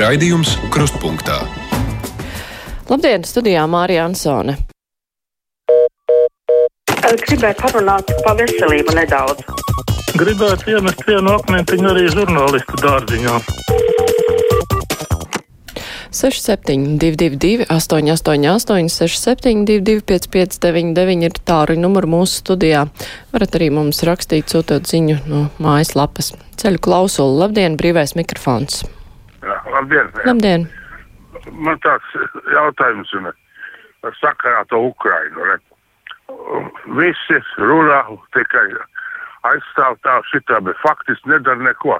Raidījums 0.00 0.54
Krustpunktā. 0.72 1.42
Labdien, 2.88 3.20
studijā 3.28 3.66
Mārija 3.68 4.06
Ansone. 4.08 4.54
Gribēju 7.26 7.56
parunāt 7.58 8.08
par 8.24 8.38
veselību 8.38 8.94
nedaudz. 8.96 9.42
Gribētu 10.16 10.72
iemest 10.72 11.02
vienu 11.04 11.34
akmentiņu 11.34 11.90
arī 11.90 12.04
žurnālistu 12.14 12.80
dārziņā. 12.80 13.34
6722, 16.16 17.66
888, 17.68 18.88
672, 18.94 20.00
559, 20.08 21.26
ir 21.28 21.36
tāruņa 21.50 21.82
numuru 21.84 22.08
mūsu 22.14 22.40
studijā. 22.40 22.86
Varat 23.34 23.60
arī 23.60 23.68
mums 23.76 24.00
rakstīt, 24.08 24.48
sūtot 24.48 24.88
ziņu 24.88 25.18
no 25.28 25.42
mājaslapas. 25.60 26.32
Ceļu 26.56 26.80
klausulu. 26.88 27.36
Labdien, 27.44 27.76
brīvais 27.76 28.16
mikrofons. 28.16 28.80
Labdien! 29.72 30.12
Labdien! 30.24 30.68
Man 31.52 31.78
tāds 31.84 32.14
jautājums 32.52 33.12
ir 33.16 33.28
sakarā 34.20 34.64
to 34.70 34.80
Ukrainu. 34.90 35.46
Re. 35.46 35.58
Visi 36.98 37.40
runā 37.58 38.00
tikai 38.36 38.66
aizstāv 39.48 39.98
tā 40.04 40.20
šitā, 40.30 40.60
bet 40.66 40.78
faktiski 40.84 41.32
nedara 41.32 41.62
neko. 41.64 41.98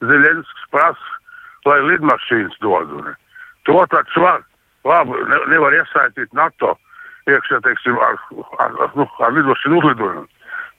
Zeļenskis 0.00 0.68
prasa, 0.72 1.16
lai 1.66 1.78
lidmašīnas 1.90 2.58
dodu. 2.62 3.02
Ne. 3.06 3.14
To 3.68 3.82
taču 3.92 4.24
var. 4.24 4.44
Labi, 4.86 5.18
ne, 5.28 5.38
nevar 5.50 5.74
iesaistīt 5.74 6.30
NATO 6.38 6.76
iekšā, 7.28 7.58
teiksim, 7.64 7.98
ar, 8.00 8.16
ar, 8.62 8.76
ar, 8.84 8.92
nu, 8.96 9.04
ar 9.26 9.34
lidmašīnu 9.36 9.80
uzlidojumu. 9.82 10.28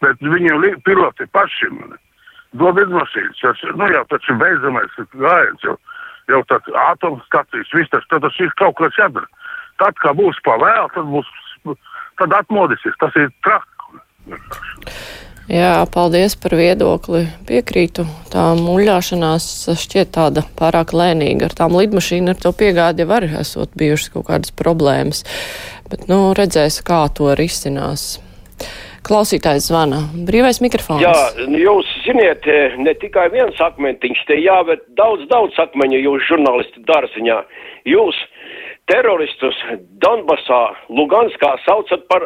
Bet 0.02 0.24
viņiem 0.24 0.62
li, 0.64 0.72
piloti 0.88 1.28
pašiem 1.36 1.82
ne. 1.84 2.00
dod 2.58 2.80
lidmašīnas. 2.80 3.42
Tas, 3.44 3.62
nu 3.76 3.90
jau 3.92 4.06
taču 4.10 4.38
beidzamais 4.40 4.96
gājiens 5.14 5.68
jau, 6.30 6.40
jau 6.40 6.42
tā 6.50 6.60
atomstacijas, 6.86 7.74
viss 7.76 7.92
tas, 7.94 8.06
tad 8.12 8.24
tas 8.26 8.40
ir 8.40 8.54
kaut 8.62 8.78
kas 8.80 8.98
jādara. 9.00 9.28
Tad, 9.80 9.96
kā 10.04 10.14
būs 10.16 10.40
pavēl, 10.46 10.90
tad 10.96 11.08
būs, 11.10 11.30
tad 12.20 12.36
atmodīsies. 12.42 12.98
Tas 13.02 13.16
ir 13.20 13.32
traki. 13.46 14.38
Jā, 15.50 15.82
paldies 15.90 16.36
par 16.38 16.54
viedokli. 16.60 17.24
Piekrītu. 17.50 18.04
Tā 18.30 18.52
muļāšanās 18.60 19.48
šķiet 19.82 20.12
tāda 20.14 20.44
pārāk 20.60 20.94
lēnīga. 20.94 21.48
Ar 21.48 21.56
tām 21.58 21.78
lidmašīnām 21.80 22.36
ar 22.36 22.44
to 22.44 22.52
piegādi 22.54 23.02
jau 23.02 23.16
arī 23.16 23.32
esot 23.40 23.74
bijušas 23.80 24.14
kaut 24.14 24.28
kādas 24.28 24.54
problēmas. 24.54 25.24
Bet, 25.90 26.06
nu, 26.12 26.36
redzēs, 26.38 26.84
kā 26.86 27.02
to 27.18 27.34
risinās. 27.40 28.20
Klausītājs 29.06 29.70
zvana. 29.70 30.02
Brīvais 30.28 30.60
mikrofons. 30.64 31.04
Jā, 31.04 31.14
jūs 31.62 31.88
ziniet, 32.06 32.46
ne 32.82 32.94
tikai 33.02 33.30
viens 33.34 33.60
akmentiņš, 33.64 34.26
te 34.28 34.38
jāvērt 34.40 34.84
daudz, 35.00 35.26
daudz 35.32 35.60
akmeņu 35.64 36.02
jūs 36.04 36.28
žurnālisti 36.30 36.84
dārziņā. 36.90 37.40
Jūs 37.90 38.20
teroristus 38.90 39.58
Donbasā, 40.04 40.62
Luganskā 40.90 41.54
saucat 41.66 42.04
par 42.10 42.26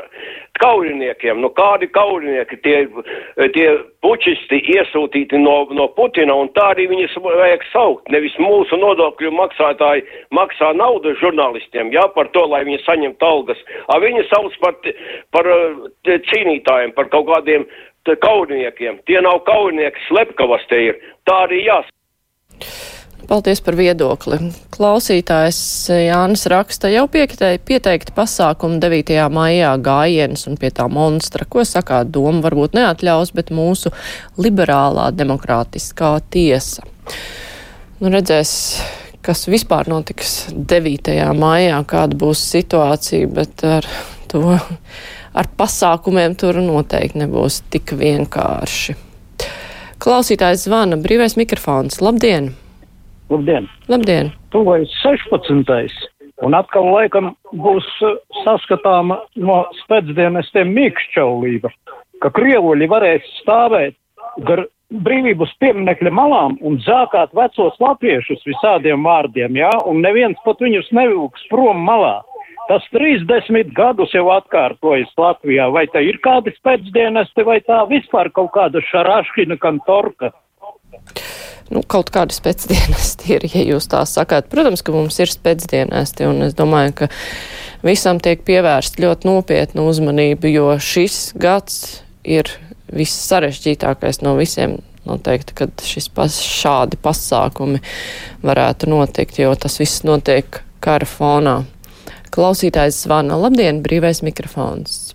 kaujiniekiem. 0.62 1.42
Nu, 1.44 1.50
kādi 1.58 1.90
kaujinieki 1.92 2.60
tie, 2.64 2.78
tie 3.56 3.68
pučisti 4.06 4.62
iesūtīti 4.76 5.40
no, 5.42 5.56
no 5.76 5.88
Putina, 5.98 6.36
un 6.40 6.52
tā 6.56 6.70
arī 6.74 6.88
viņus 6.92 7.18
vajag 7.24 7.66
saukt. 7.72 8.12
Nevis 8.14 8.36
mūsu 8.42 8.80
nodokļu 8.80 9.34
maksātāji 9.36 10.06
maksā 10.36 10.74
naudu 10.78 11.16
žurnālistiem, 11.22 11.92
jā, 11.96 12.06
par 12.16 12.32
to, 12.36 12.46
lai 12.50 12.64
viņi 12.68 12.84
saņemtu 12.86 13.30
algas. 13.30 13.64
A 13.92 14.00
viņi 14.04 14.28
sauc 14.32 14.56
par, 14.64 14.78
par 15.36 15.50
cīnītājiem, 16.32 16.96
par 16.96 17.12
kaut 17.14 17.28
kādiem 17.32 17.68
kaujiniekiem. 18.08 19.00
Tie 19.08 19.20
nav 19.24 19.44
kaujinieki, 19.48 20.08
slepkavas 20.10 20.66
te 20.72 20.82
ir. 20.92 21.00
Tā 21.28 21.46
arī 21.48 21.64
jāsaka. 21.68 23.03
Paldies 23.24 23.62
par 23.64 23.78
viedokli. 23.80 24.38
Klausītājs 24.74 25.58
Jānis 25.96 26.44
raksta 26.52 26.90
jau 26.92 27.06
pieteikti, 27.12 27.62
pieteikti 27.64 28.12
pasākumu 28.16 28.82
9. 28.84 29.16
maijā 29.32 29.70
gājienas 29.84 30.44
un 30.50 30.58
pie 30.60 30.74
tā 30.76 30.90
monstra. 30.92 31.48
Ko 31.48 31.64
sakāt, 31.68 32.12
doma 32.12 32.44
varbūt 32.44 32.76
neatļaus, 32.76 33.32
bet 33.38 33.54
mūsu 33.56 33.94
liberālā 34.36 35.08
demokrātiskā 35.16 36.18
tiesa. 36.34 36.84
Nu, 38.02 38.12
redzēs, 38.12 38.52
kas 39.24 39.46
vispār 39.48 39.88
notiks 39.92 40.50
9. 40.52 41.16
maijā, 41.40 41.78
kāda 41.88 42.20
būs 42.20 42.42
situācija, 42.52 43.30
bet 43.32 43.64
ar 43.64 43.88
to, 44.32 44.58
ar 45.32 45.52
pasākumiem 45.58 46.36
tur 46.36 46.60
noteikti 46.60 47.24
nebūs 47.24 47.62
tik 47.72 47.96
vienkārši. 48.04 48.98
Klausītājs 50.04 50.68
zvana, 50.68 51.00
brīvais 51.00 51.38
mikrofons. 51.40 52.02
Labdien! 52.04 52.52
Labdien! 53.34 53.70
Labdien! 53.90 54.32
Tuvojas 54.52 54.92
16. 55.02 55.94
Un 56.46 56.54
atkal 56.54 56.86
laikam 56.94 57.32
būs 57.64 57.88
saskatāma 58.44 59.18
no 59.42 59.64
spēcdienestiem 59.80 60.70
mīkšķaulība, 60.76 61.72
ka 62.22 62.30
krievuļi 62.36 62.90
varēs 62.92 63.32
stāvēt 63.40 63.96
gar 64.50 64.66
brīvības 65.08 65.56
pieminekļa 65.64 66.12
malām 66.14 66.60
un 66.62 66.78
zākāt 66.86 67.34
vecos 67.34 67.80
latviešus 67.82 68.46
visādiem 68.46 69.08
vārdiem, 69.08 69.58
jā, 69.58 69.72
un 69.90 70.06
neviens 70.06 70.38
pat 70.46 70.62
viņus 70.62 70.94
nevilks 70.94 71.50
prom 71.50 71.82
malā. 71.88 72.20
Tas 72.70 72.86
30 72.94 73.74
gadus 73.76 74.14
jau 74.14 74.28
atkārtojas 74.36 75.10
Latvijā, 75.20 75.72
vai 75.74 75.88
tā 75.92 76.06
ir 76.06 76.22
kādi 76.24 76.54
spēcdienesti, 76.60 77.50
vai 77.50 77.60
tā 77.66 77.82
vispār 77.90 78.30
kaut 78.38 78.54
kāda 78.54 78.84
šaraškina 78.94 79.58
kantorka 79.60 80.30
nu, 81.72 81.84
kaut 81.88 82.12
kādi 82.14 82.36
spēcdienesti 82.36 83.36
ir, 83.36 83.48
ja 83.54 83.64
jūs 83.74 83.88
tā 83.92 84.04
sakāt. 84.10 84.50
Protams, 84.52 84.84
ka 84.84 84.96
mums 84.96 85.20
ir 85.24 85.32
spēcdienesti, 85.32 86.28
un 86.28 86.48
es 86.48 86.58
domāju, 86.58 86.96
ka 87.04 87.10
visam 87.86 88.20
tiek 88.24 88.44
pievērst 88.48 89.00
ļoti 89.04 89.30
nopietnu 89.30 89.88
uzmanību, 89.92 90.52
jo 90.52 90.72
šis 90.82 91.34
gads 91.40 92.02
ir 92.24 92.52
viss 92.94 93.28
sarežģītākais 93.30 94.24
no 94.26 94.38
visiem. 94.40 94.80
Noteikti, 95.04 95.52
kad 95.58 95.82
šis 95.84 96.06
pas, 96.16 96.32
šādi 96.32 96.96
pasākumi 97.04 97.82
varētu 98.48 98.88
notikt, 98.88 99.42
jo 99.42 99.52
tas 99.60 99.76
viss 99.82 100.06
notiek 100.08 100.62
kara 100.84 101.08
fonā. 101.08 101.58
Klausītājs 102.32 103.04
zvana. 103.04 103.36
Labdien, 103.36 103.84
brīvais 103.84 104.24
mikrofons. 104.24 105.12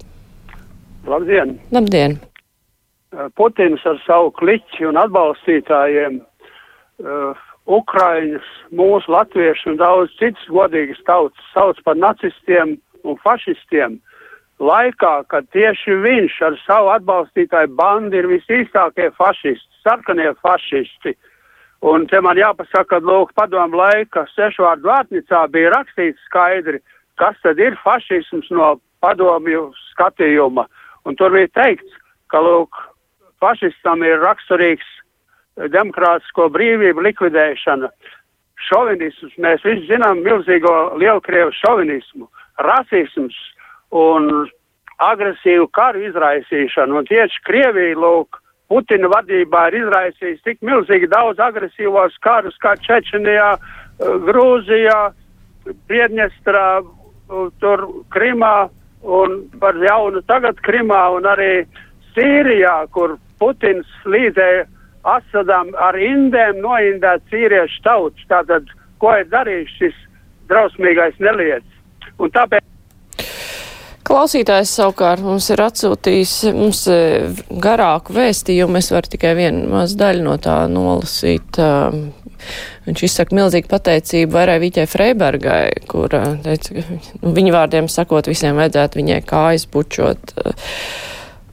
Labdien! 1.08 1.56
Labdien! 1.72 2.18
Putins 3.40 3.80
ar 3.88 3.96
savu 4.04 4.28
kliķi 4.36 4.84
un 4.90 5.00
atbalstītājiem 5.00 6.20
uh, 7.02 7.46
Ukraiņus, 7.68 8.48
mūsu 8.72 9.12
latviešu 9.12 9.74
un 9.74 9.80
daudz 9.80 10.12
citas 10.16 10.44
godīgas 10.48 11.00
tautas 11.04 11.50
sauc 11.52 11.80
par 11.84 11.98
nacistiem 12.00 12.78
un 13.04 13.18
fašistiem. 13.24 13.98
Laikā, 14.58 15.22
kad 15.30 15.46
tieši 15.54 15.94
viņš 16.02 16.38
ar 16.48 16.56
savu 16.64 16.88
atbalstītāju 16.96 17.74
bandi 17.78 18.18
ir 18.18 18.30
visīstākie 18.30 19.12
fašisti, 19.20 19.68
sarkanie 19.84 20.32
fašisti. 20.42 21.14
Un 21.86 22.08
te 22.10 22.18
man 22.24 22.40
jāpasaka, 22.40 22.96
ka, 22.96 23.04
lūk, 23.04 23.30
padomu 23.38 23.78
laika 23.78 24.24
sešvārdu 24.32 24.88
vārtnicā 24.88 25.44
bija 25.54 25.70
rakstīts 25.76 26.24
skaidri, 26.26 26.80
kas 27.20 27.36
tad 27.44 27.60
ir 27.62 27.78
fašisms 27.84 28.50
no 28.50 28.78
padomju 29.04 29.68
skatījuma. 29.92 30.66
Un 31.06 31.14
tur 31.20 31.36
bija 31.36 31.52
teikts, 31.54 32.00
ka, 32.32 32.42
lūk, 32.42 32.74
fašistam 33.38 34.02
ir 34.02 34.18
raksturīgs 34.24 34.88
demokrātisko 35.66 36.48
brīvību 36.54 37.04
likvidēšana. 37.08 37.90
Šovinisms, 38.68 39.36
mēs 39.38 39.62
visi 39.62 39.86
zinām 39.86 40.24
milzīgo 40.24 40.74
lielkrievu 40.98 41.52
šovinismu, 41.60 42.26
rasisms 42.66 43.36
un 43.94 44.48
agresīvu 44.98 45.68
karu 45.78 46.02
izraisīšanu. 46.08 46.98
Un 46.98 47.06
tieši 47.06 47.42
Krievija, 47.46 47.94
lūk, 47.98 48.40
Putina 48.68 49.08
vadībā 49.08 49.68
ir 49.70 49.78
izraisījis 49.78 50.42
tik 50.44 50.58
milzīgi 50.66 51.08
daudz 51.08 51.38
agresīvos 51.40 52.18
karus 52.20 52.58
kā 52.60 52.74
Čečenijā, 52.84 53.54
Grūzijā, 54.26 54.98
Priedņestrā, 55.88 56.66
tur 57.62 57.86
Krimā 58.12 58.68
un 59.02 59.38
par 59.60 59.78
jaunu 59.80 60.20
tagad 60.28 60.60
Krimā 60.66 61.00
un 61.16 61.28
arī 61.30 61.62
Sīrijā, 62.12 62.88
kur 62.92 63.16
Putins 63.40 63.88
līdzēja 64.04 64.66
Asadam 65.08 65.72
ar 65.80 65.96
indēm 65.96 66.60
noindēt 66.64 67.24
sīriešu 67.32 67.82
tautu. 67.86 68.26
Tātad, 68.30 68.68
ko 69.02 69.14
ir 69.20 69.28
darījis 69.32 69.76
šis 69.78 70.00
drausmīgais 70.50 71.20
neliets? 71.22 71.78
Un 72.18 72.32
tāpēc. 72.34 72.64
Klausītājs 74.08 74.70
savukārt 74.72 75.20
mums 75.20 75.50
ir 75.52 75.60
atsūtījis 75.60 76.34
mums 76.56 76.86
garāku 77.64 78.14
vēstījumu. 78.16 78.80
Es 78.80 78.88
varu 78.94 79.12
tikai 79.12 79.34
vienu 79.36 79.66
mazu 79.68 79.98
daļu 80.00 80.24
no 80.24 80.38
tā 80.40 80.62
nolasīt. 80.72 81.60
Viņš 82.86 83.02
izsaka 83.04 83.36
milzīgu 83.36 83.68
pateicību 83.68 84.32
Vairai 84.32 84.56
Vīķai 84.62 84.86
Freibergai, 84.88 85.66
kur 85.90 86.14
teica, 86.44 86.84
nu, 87.20 87.34
viņa 87.36 87.52
vārdiem 87.52 87.90
sakot, 87.92 88.30
visiem 88.30 88.56
vajadzētu 88.56 89.02
viņai 89.02 89.20
kājas 89.28 89.66
bučot. 89.68 90.32
Uh, 90.38 90.68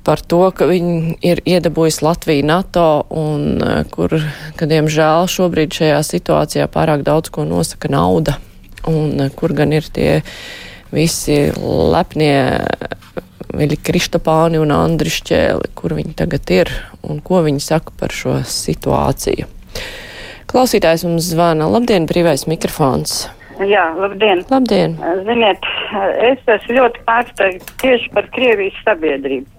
par 0.05 0.21
to, 0.21 0.43
ka 0.55 0.67
viņi 0.69 1.17
ir 1.25 1.41
iedabūjusi 1.45 2.05
Latviju 2.05 2.45
NATO 2.47 2.87
un 3.09 3.57
uh, 3.57 3.81
kur, 3.91 4.13
ka 4.57 4.69
diemžēl 4.69 5.29
šobrīd 5.31 5.73
šajā 5.75 6.01
situācijā 6.05 6.69
pārāk 6.71 7.05
daudz 7.07 7.33
ko 7.33 7.47
nosaka 7.47 7.91
nauda 7.91 8.37
un 8.89 9.17
uh, 9.17 9.31
kur 9.33 9.55
gan 9.57 9.73
ir 9.75 9.87
tie 9.93 10.21
visi 10.93 11.49
lepnie 11.59 12.37
Viļi 13.55 13.77
Kristopāni 13.87 14.59
un 14.59 14.73
Andrišķēli, 14.75 15.69
kur 15.77 15.93
viņi 15.95 16.15
tagad 16.19 16.49
ir 16.51 16.71
un 17.07 17.21
ko 17.23 17.39
viņi 17.45 17.61
saka 17.63 17.93
par 17.95 18.11
šo 18.11 18.41
situāciju. 18.43 19.47
Klausītājs 20.51 21.05
mums 21.07 21.29
zvana. 21.31 21.69
Labdien, 21.71 22.07
brīvais 22.09 22.45
mikrofons! 22.51 23.25
Jā, 23.63 23.85
labdien! 23.95 24.43
Labdien! 24.51 24.97
Ziniet, 25.23 25.67
es 26.27 26.41
esmu 26.57 26.81
ļoti 26.81 27.03
pārsteigts 27.07 27.75
tieši 27.79 28.11
par 28.15 28.27
Krievijas 28.35 28.81
sabiedrību. 28.83 29.54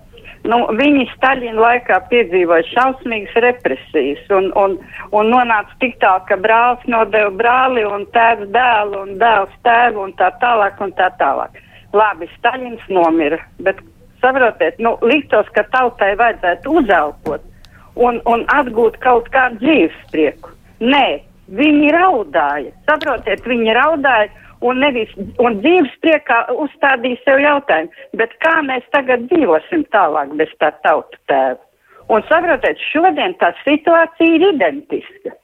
Nu, 0.47 0.61
viņi 0.79 1.09
Staļina 1.15 1.59
laikā 1.59 1.99
piedzīvoja 2.11 2.67
šausmīgas 2.71 3.35
represijas 3.43 4.23
un, 4.37 4.49
un, 4.59 4.77
un 5.17 5.31
nonāca 5.33 5.75
tik 5.83 5.97
tālu, 6.03 6.23
ka 6.29 6.39
brālis 6.39 6.87
nodeva 6.93 7.33
brāli 7.35 7.83
un 7.89 8.07
tēvs 8.15 8.53
dēlu 8.55 9.03
un 9.03 9.17
dēls 9.23 9.55
tēvu 9.67 10.05
un 10.07 10.15
tā 10.21 10.31
tālāk 10.43 10.79
un 10.85 10.95
tā 10.99 11.11
tālāk. 11.21 11.59
Labi, 11.97 12.29
Staļins 12.37 12.87
nomira, 12.93 13.41
bet 13.63 13.81
saprotiet, 14.23 14.79
nu, 14.83 14.97
liktos, 15.03 15.49
ka 15.57 15.67
tautai 15.75 16.15
vajadzētu 16.21 16.79
uzelpot 16.81 17.43
un, 17.97 18.21
un 18.29 18.45
atgūt 18.55 19.01
kaut 19.03 19.31
kādu 19.35 19.61
dzīves 19.65 19.99
prieku. 20.13 20.53
Nē, 20.85 21.07
viņi 21.59 21.93
raudāja, 21.97 22.75
saprotiet, 22.89 23.47
viņi 23.47 23.75
raudāja 23.77 24.31
un 24.65 24.81
nevis, 24.81 25.13
un 25.43 25.61
dzīves 25.61 25.95
priekā 26.05 26.43
uzstādīja 26.55 27.21
sev 27.25 27.41
jautājumu, 27.45 28.07
bet 28.21 28.35
kā 28.45 28.59
mēs 28.67 28.87
tagad 28.95 29.27
dzīvosim 29.31 29.87
tālāk 29.95 30.37
bez 30.41 30.53
tā 30.63 30.73
tautu 30.87 31.19
tēva? 31.31 31.61
Un 32.13 32.23
saprotiet, 32.29 32.79
šodien 32.93 33.35
tā 33.41 33.51
situācija 33.65 34.37
ir 34.37 34.47
identiska. 34.53 35.35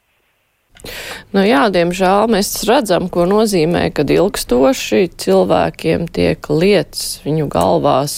Nu 1.33 1.43
jā, 1.47 1.63
diemžēl 1.75 2.31
mēs 2.31 2.51
redzam, 2.69 3.09
ko 3.13 3.25
nozīmē, 3.31 3.89
kad 3.95 4.11
ilgstoši 4.11 5.09
cilvēkiem 5.25 6.09
tiek 6.15 6.49
lietas 6.51 7.23
viņu 7.25 7.49
galvās 7.51 8.17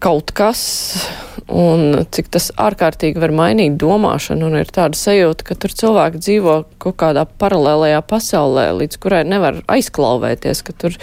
kaut 0.00 0.32
kas, 0.36 0.60
un 1.46 2.06
cik 2.14 2.30
tas 2.32 2.48
ārkārtīgi 2.60 3.20
var 3.20 3.34
mainīt 3.36 3.76
domāšanu, 3.80 4.48
un 4.48 4.60
ir 4.62 4.72
tāda 4.72 4.98
sajūta, 4.98 5.46
ka 5.50 5.56
tur 5.60 5.74
cilvēki 5.82 6.22
dzīvo 6.22 6.56
kaut 6.82 6.96
kādā 7.02 7.26
paralēlajā 7.40 8.00
pasaulē, 8.08 8.70
līdz 8.80 9.00
kurai 9.02 9.22
nevar 9.28 9.60
aizklauvēties, 9.70 10.64
ka 10.66 10.76
tur 10.80 10.96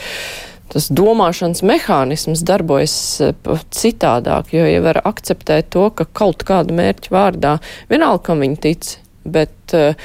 tas 0.73 0.89
domāšanas 0.91 1.63
mehānisms 1.63 2.41
darbojas 2.47 2.95
citādāk, 3.71 4.51
jo 4.55 4.65
ja 4.67 4.81
var 4.83 4.99
akceptēt 5.07 5.69
to, 5.75 5.87
ka 5.95 6.07
kaut 6.17 6.43
kādu 6.47 6.75
mērķu 6.75 7.13
vārdā, 7.13 7.57
vienalga, 7.91 8.25
kam 8.31 8.43
viņi 8.43 8.59
tic, 8.65 8.89
bet 9.23 9.77
uh, 9.77 9.95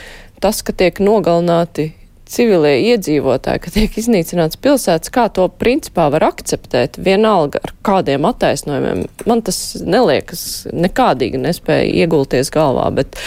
tas, 0.42 0.62
ka 0.62 0.74
tiek 0.76 1.00
nogalināti 1.02 1.90
civilie 2.32 2.78
iedzīvotāji, 2.92 3.62
ka 3.62 3.72
tiek 3.74 3.98
iznīcināts 4.00 4.60
pilsētas, 4.62 5.12
kā 5.12 5.26
to 5.34 5.46
principā 5.60 6.08
var 6.14 6.26
akceptēt, 6.30 6.98
vienalga 7.02 7.60
ar 7.62 7.74
kādiem 7.84 8.26
attaisnojumiem. 8.28 9.04
Man 9.28 9.44
tas 9.46 9.60
neliekas 9.84 10.64
nekādīgi 10.72 11.40
nespēja 11.42 11.90
iegulties 12.04 12.52
galvā, 12.54 12.88
bet 12.96 13.20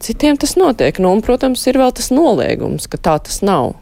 citiem 0.00 0.40
tas 0.40 0.56
notiek. 0.60 0.98
Nu, 1.02 1.12
un, 1.14 1.22
protams, 1.24 1.66
ir 1.68 1.80
vēl 1.80 1.94
tas 1.96 2.10
noliegums, 2.14 2.88
ka 2.90 3.00
tā 3.00 3.18
tas 3.28 3.40
nav. 3.46 3.76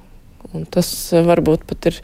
Un 0.57 0.65
tas 0.73 0.91
varbūt 1.13 1.67
pat 1.69 1.91
ir 1.91 1.99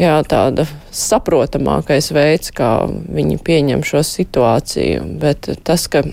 jā, 0.00 0.14
tāda 0.28 0.66
saprotamākais 0.94 2.10
veids, 2.16 2.52
kā 2.56 2.70
viņi 2.88 3.40
pieņem 3.46 3.84
šo 3.86 4.02
situāciju. 4.06 5.04
Bet 5.22 5.50
tas, 5.66 5.88
ka 5.92 6.06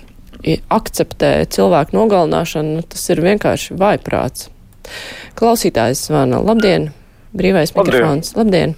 akceptē 0.73 1.35
cilvēku 1.53 1.95
nogalināšanu, 1.95 2.79
nu, 2.79 2.87
tas 2.87 3.05
ir 3.13 3.23
vienkārši 3.23 3.79
vaiprāts. 3.79 4.49
Klausītājs 5.39 6.05
zvana. 6.07 6.41
Labdien! 6.43 6.91
Brīvais 7.33 7.73
mikrofons. 7.75 8.35
Labdien! 8.37 8.75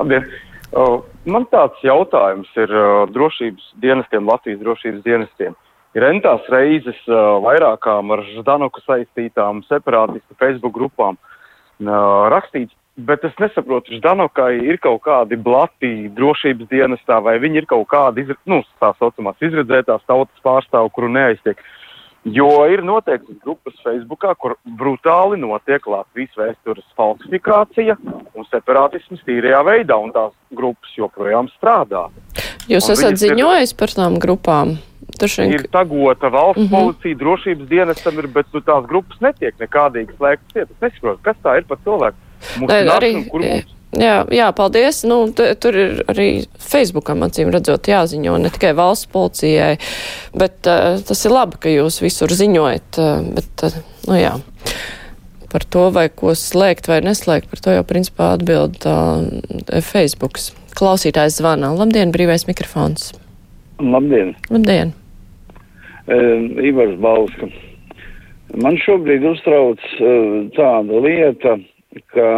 Labdien! 0.00 0.26
Uh, 0.68 1.00
man 1.24 1.46
tāds 1.52 1.80
jautājums 1.84 2.50
ir 2.60 2.72
uh, 2.72 3.06
drošības 3.14 3.70
dienestiem, 3.80 4.28
Latvijas 4.28 4.60
drošības 4.60 5.04
dienestiem. 5.06 5.56
Ir 5.96 6.04
entās 6.10 6.44
reizes 6.52 6.98
uh, 7.08 7.38
vairākām 7.44 8.12
ar 8.12 8.26
Ždanuku 8.34 8.84
saistītām 8.84 9.64
separātistu 9.70 10.36
Facebook 10.40 10.76
grupām 10.76 11.20
rakstīts 11.78 12.74
Bet 12.98 13.22
es 13.22 13.34
nesaprotu, 13.38 13.94
Ždanokai 13.94 14.56
ir 14.66 14.80
kaut 14.82 15.04
kādi 15.04 15.36
blati 15.38 16.08
drošības 16.16 16.66
dienestā, 16.66 17.20
vai 17.22 17.36
viņi 17.38 17.60
ir 17.60 17.66
kaut 17.70 17.86
kādi, 17.92 18.24
izra, 18.26 18.34
nu, 18.50 18.58
tā 18.82 18.90
saucamās 18.98 19.38
izredzētās 19.38 20.02
tautas 20.10 20.42
pārstāvi, 20.42 20.90
kuru 20.96 21.10
neaiztiek. 21.14 21.62
Jo 22.24 22.66
ir 22.68 22.82
noteiktas 22.84 23.38
grupas 23.44 23.76
Facebookā, 23.84 24.34
kur 24.36 24.56
brutāli 24.78 25.38
notiek 25.40 25.86
Latvijas 25.86 26.34
vēstures 26.36 26.84
falsifikācija 26.98 27.96
un 28.34 28.48
separātisms 28.50 29.22
tīrajā 29.26 29.62
veidā, 29.64 29.96
un 29.96 30.12
tās 30.12 30.34
grupas 30.54 30.92
joprojām 30.98 31.48
strādā. 31.54 32.08
Jūs 32.68 32.90
un 32.90 32.96
esat 32.96 33.22
ziņojis 33.22 33.72
ir... 33.72 33.78
par 33.78 33.94
tām 33.96 34.18
grupām? 34.20 34.76
Turšink... 35.18 35.54
Ir 35.54 35.66
tagota 35.72 36.28
valsts 36.30 36.62
mm 36.62 36.68
-hmm. 36.68 36.76
policija, 36.76 37.20
drošības 37.22 37.68
dienestam 37.68 38.18
ir, 38.18 38.26
bet 38.26 38.46
nu, 38.52 38.60
tās 38.60 38.84
grupas 38.86 39.20
netiek 39.24 39.54
nekādīgi 39.58 40.18
slēgtas. 40.18 40.68
Es 40.68 40.82
nesaprotu, 40.82 41.22
kas 41.22 41.36
tā 41.42 41.56
ir 41.58 41.64
par 41.70 41.78
cilvēku 41.84 42.28
arī, 42.68 43.12
jā, 43.96 44.16
jā, 44.34 44.48
paldies. 44.56 45.02
Nu, 45.08 45.20
tur 45.32 45.78
ir 45.78 46.02
arī 46.10 46.28
Facebookam, 46.60 47.24
acīm 47.26 47.52
redzot, 47.54 47.88
jāziņo 47.88 48.36
ne 48.42 48.52
tikai 48.54 48.74
valsts 48.78 49.08
policijai, 49.12 49.76
bet 50.36 50.68
uh, 50.68 51.00
tas 51.08 51.24
ir 51.24 51.34
labi, 51.34 51.60
ka 51.62 51.72
jūs 51.72 52.00
visur 52.04 52.32
ziņojat. 52.34 53.00
Uh, 53.00 53.28
bet, 53.38 53.66
uh, 53.66 53.78
nu, 54.08 54.18
jā. 54.20 54.34
Par 55.48 55.64
to, 55.64 55.86
vai 55.94 56.10
ko 56.12 56.34
slēgt 56.36 56.90
vai 56.90 57.00
neslēgt, 57.00 57.48
par 57.48 57.62
to 57.64 57.72
jau 57.72 57.84
principā 57.88 58.34
atbild 58.36 58.84
uh, 58.84 59.24
Facebooks. 59.84 60.50
Klausītājs 60.78 61.40
zvana. 61.40 61.72
Labdien, 61.74 62.12
brīvais 62.14 62.44
mikrofons. 62.46 63.14
Labdien. 63.80 64.34
Labdien. 64.52 64.92
Uh, 66.08 66.60
Ivars 66.64 66.98
Balska. 67.00 67.48
Man 68.60 68.78
šobrīd 68.80 69.24
uztrauc 69.28 69.82
uh, 69.98 70.46
tāda 70.56 71.00
lieta, 71.04 71.56
ka 72.12 72.28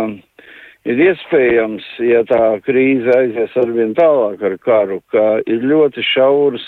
ir 0.89 1.03
iespējams, 1.09 1.87
ja 2.05 2.23
tā 2.29 2.45
krīze 2.65 3.13
aizies 3.17 3.57
arvien 3.61 3.93
tālāk 3.99 4.45
ar 4.47 4.57
karu, 4.65 5.01
ka 5.13 5.41
ir 5.47 5.67
ļoti 5.67 6.05
šaurs 6.13 6.65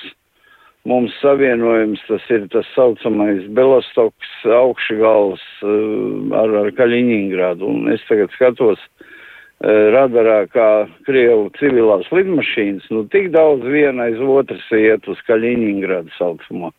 mums 0.88 1.14
savienojums, 1.22 2.02
tas 2.08 2.24
ir 2.34 2.48
tas 2.52 2.66
saucamais 2.74 3.44
Belostoks 3.54 4.32
augšgals 4.44 5.42
uh, 5.62 6.34
ar, 6.42 6.56
ar 6.64 6.70
Kaļiņingradu. 6.78 7.68
Un 7.68 7.92
es 7.94 8.02
tagad 8.08 8.34
skatos 8.34 8.80
uh, 8.82 9.86
radarā, 9.94 10.42
kā 10.50 10.68
Krievu 11.06 11.52
civilās 11.60 12.10
lidmašīnas, 12.10 12.90
nu 12.90 13.06
tik 13.14 13.30
daudz 13.34 13.66
viena 13.70 14.10
aiz 14.10 14.18
otras 14.18 14.66
iet 14.74 15.06
uz 15.08 15.22
Kaļiņingradu 15.28 16.10
saucamo. 16.18 16.72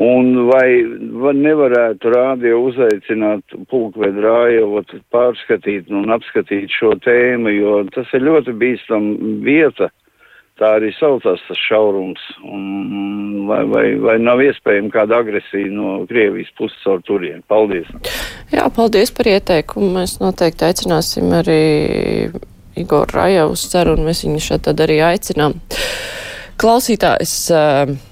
Un 0.00 0.46
vai, 0.48 0.68
vai 1.20 1.34
nevarētu 1.36 2.12
rādio 2.14 2.62
uzaicināt 2.64 3.52
pulkvedu 3.68 4.22
rājot 4.24 4.94
pārskatīt 5.12 5.90
un 5.92 6.08
apskatīt 6.14 6.72
šo 6.72 6.94
tēmu, 7.04 7.52
jo 7.52 7.74
tas 7.92 8.08
ir 8.16 8.24
ļoti 8.24 8.54
bīstam 8.56 9.10
vieta. 9.44 9.90
Tā 10.60 10.68
arī 10.78 10.92
saucās 10.96 11.40
tas 11.48 11.60
šaurums. 11.68 12.22
Un 12.44 13.44
vai, 13.48 13.62
vai, 13.68 13.84
vai 14.00 14.16
nav 14.20 14.40
iespējama 14.44 14.92
kāda 14.92 15.18
agresija 15.20 15.68
no 15.72 16.02
Krievijas 16.08 16.52
puses 16.56 16.78
caur 16.84 17.02
turien? 17.04 17.42
Paldies! 17.48 17.88
Jā, 18.52 18.68
paldies 18.72 19.12
par 19.16 19.28
ieteikumu. 19.32 19.90
Mēs 19.96 20.18
noteikti 20.22 20.68
aicināsim 20.68 21.32
arī 21.36 21.60
Igoru 22.80 23.16
Rajevu 23.16 23.56
uz 23.56 23.66
ceru, 23.72 23.96
un 23.98 24.08
mēs 24.08 24.24
viņu 24.24 24.40
šeit 24.44 24.64
tad 24.68 24.80
arī 24.84 25.02
aicinām. 25.04 25.58
Klausītājs. 26.60 27.36
Uh, 27.52 28.11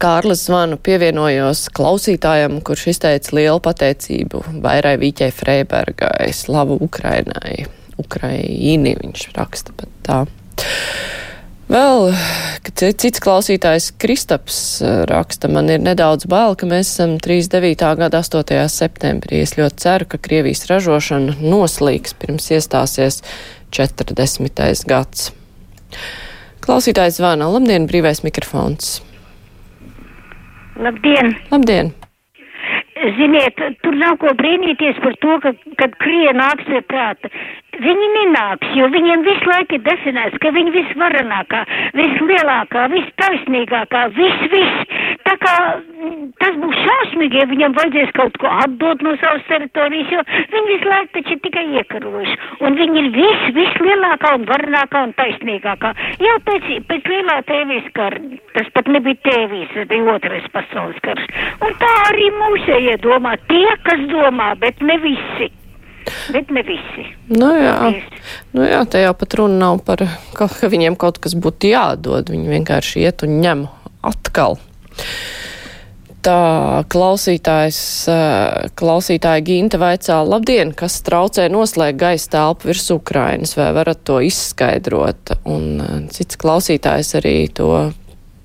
Kārlis 0.00 0.46
zvanu 0.46 0.78
pievienojos 0.80 1.66
klausītājam, 1.76 2.60
kurš 2.64 2.86
izteica 2.94 3.34
lielu 3.36 3.60
pateicību 3.60 4.42
Vairai 4.64 4.94
Vīķai 5.00 5.28
Freibergai, 5.36 6.30
slavu 6.32 6.78
Ukrainai. 6.80 7.66
Ukraini 8.00 8.94
viņš 8.96 9.26
raksta 9.36 9.74
pat 9.76 9.90
tā. 10.06 10.20
Vēl 11.70 12.08
cits 12.80 13.22
klausītājs 13.22 13.90
Kristaps 14.00 14.56
eh, 14.82 15.02
raksta, 15.06 15.50
man 15.52 15.68
ir 15.70 15.84
nedaudz 15.84 16.26
bail, 16.30 16.56
ka 16.58 16.66
mēs 16.66 16.94
esam 16.94 17.18
39. 17.22 17.84
gada 18.00 18.22
8. 18.24 18.56
septembrī. 18.72 19.44
Es 19.44 19.54
ļoti 19.60 19.84
ceru, 19.84 20.08
ka 20.10 20.18
Krievijas 20.18 20.64
ražošana 20.72 21.36
noslīgs 21.44 22.16
pirms 22.18 22.48
iestāsies 22.56 23.20
40. 23.76 24.64
gads. 24.90 25.30
Klausītājs 26.64 27.20
zvana, 27.20 27.52
labdien, 27.52 27.86
brīvais 27.90 28.24
mikrofons. 28.26 28.98
Labdien! 30.80 31.34
Labdien! 31.50 31.92
ziniet, 33.16 33.60
tur 33.84 33.96
nav 33.96 34.18
ko 34.20 34.32
brīnīties 34.36 34.98
par 35.04 35.16
to, 35.24 35.36
ka, 35.44 35.52
kad 35.80 35.96
krija 36.02 36.34
nāks 36.36 36.66
pie 36.68 36.80
prāta. 36.90 37.30
Viņi 37.80 38.08
nenāks, 38.16 38.72
jo 38.76 38.90
viņiem 38.92 39.24
visu 39.24 39.48
laiku 39.48 39.78
ir 39.78 39.84
definēts, 39.86 40.36
ka 40.42 40.52
viņi 40.52 40.74
visvarenākā, 40.74 41.62
vislielākā, 41.96 42.86
vistaisnīgākā, 42.92 44.04
viss, 44.18 44.46
viss. 44.52 44.98
Tā 45.30 45.36
kā 45.38 45.56
mm, 45.78 46.30
tas 46.42 46.56
būs 46.58 46.78
šausmīgi, 46.82 47.38
ja 47.38 47.46
viņiem 47.46 47.74
vajadzēs 47.76 48.08
kaut 48.16 48.38
ko 48.42 48.50
atdot 48.64 49.02
no 49.06 49.12
savas 49.20 49.44
teritorijas, 49.46 50.08
jo 50.10 50.22
viņi 50.26 50.70
visu 50.72 50.88
laiku 50.90 51.12
taču 51.14 51.36
ir 51.36 51.42
tikai 51.44 51.62
iekarojuši. 51.78 52.38
Un 52.66 52.78
viņi 52.80 52.98
ir 52.98 53.10
viss, 53.14 53.52
vislielākā 53.54 54.32
un 54.40 54.46
varenākā 54.48 55.04
un 55.06 55.12
taisnīgākā. 55.20 55.92
Jau 56.24 56.34
pēc, 56.48 56.66
pēc 56.88 57.06
lielā 57.12 57.36
tēvijas 57.46 57.86
kara, 57.94 58.22
tas 58.56 58.72
pat 58.74 58.90
nebija 58.90 59.20
tēvijas, 59.28 59.70
tas 59.76 59.86
bija 59.92 60.16
otrais 60.16 60.48
pasaules 60.56 60.98
karš. 61.04 61.30
Un 61.62 61.78
tā 61.84 61.92
arī 62.08 62.26
mūsējie 62.40 62.96
domā, 63.04 63.36
tie, 63.46 63.68
kas 63.86 64.02
domā, 64.10 64.50
bet 64.58 64.82
ne 64.82 64.98
visi. 65.04 65.52
Bet 66.34 66.50
ne 66.50 66.64
visi. 66.66 67.04
Nu 67.30 67.52
jā, 67.54 67.76
nu 68.56 68.66
jā, 68.66 68.80
te 68.90 69.04
jau 69.04 69.12
pat 69.20 69.38
runa 69.38 69.60
nav 69.62 69.84
par, 69.86 70.02
ka, 70.34 70.50
ka 70.50 70.72
viņiem 70.72 70.98
kaut 70.98 71.22
kas 71.22 71.38
būtu 71.38 71.70
jādod. 71.70 72.34
Viņi 72.34 72.50
vienkārši 72.56 73.04
iet 73.04 73.22
un 73.28 73.38
ņem 73.44 73.68
atkal. 74.10 74.58
Tā 76.20 76.84
klausītājs, 76.92 77.80
klausītāja 78.76 79.40
Ginta 79.40 79.78
vaicā, 79.80 80.18
labdien, 80.28 80.74
kas 80.76 80.98
traucē 81.06 81.46
noslēgt 81.48 81.96
gaisa 82.02 82.34
telpu 82.34 82.68
virs 82.68 82.90
Ukrainas, 82.92 83.54
vai 83.56 83.70
varat 83.72 84.02
to 84.04 84.18
izskaidrot? 84.26 85.32
Un 85.48 85.80
cits 86.12 86.36
klausītājs 86.40 87.14
arī 87.22 87.34
to 87.56 87.70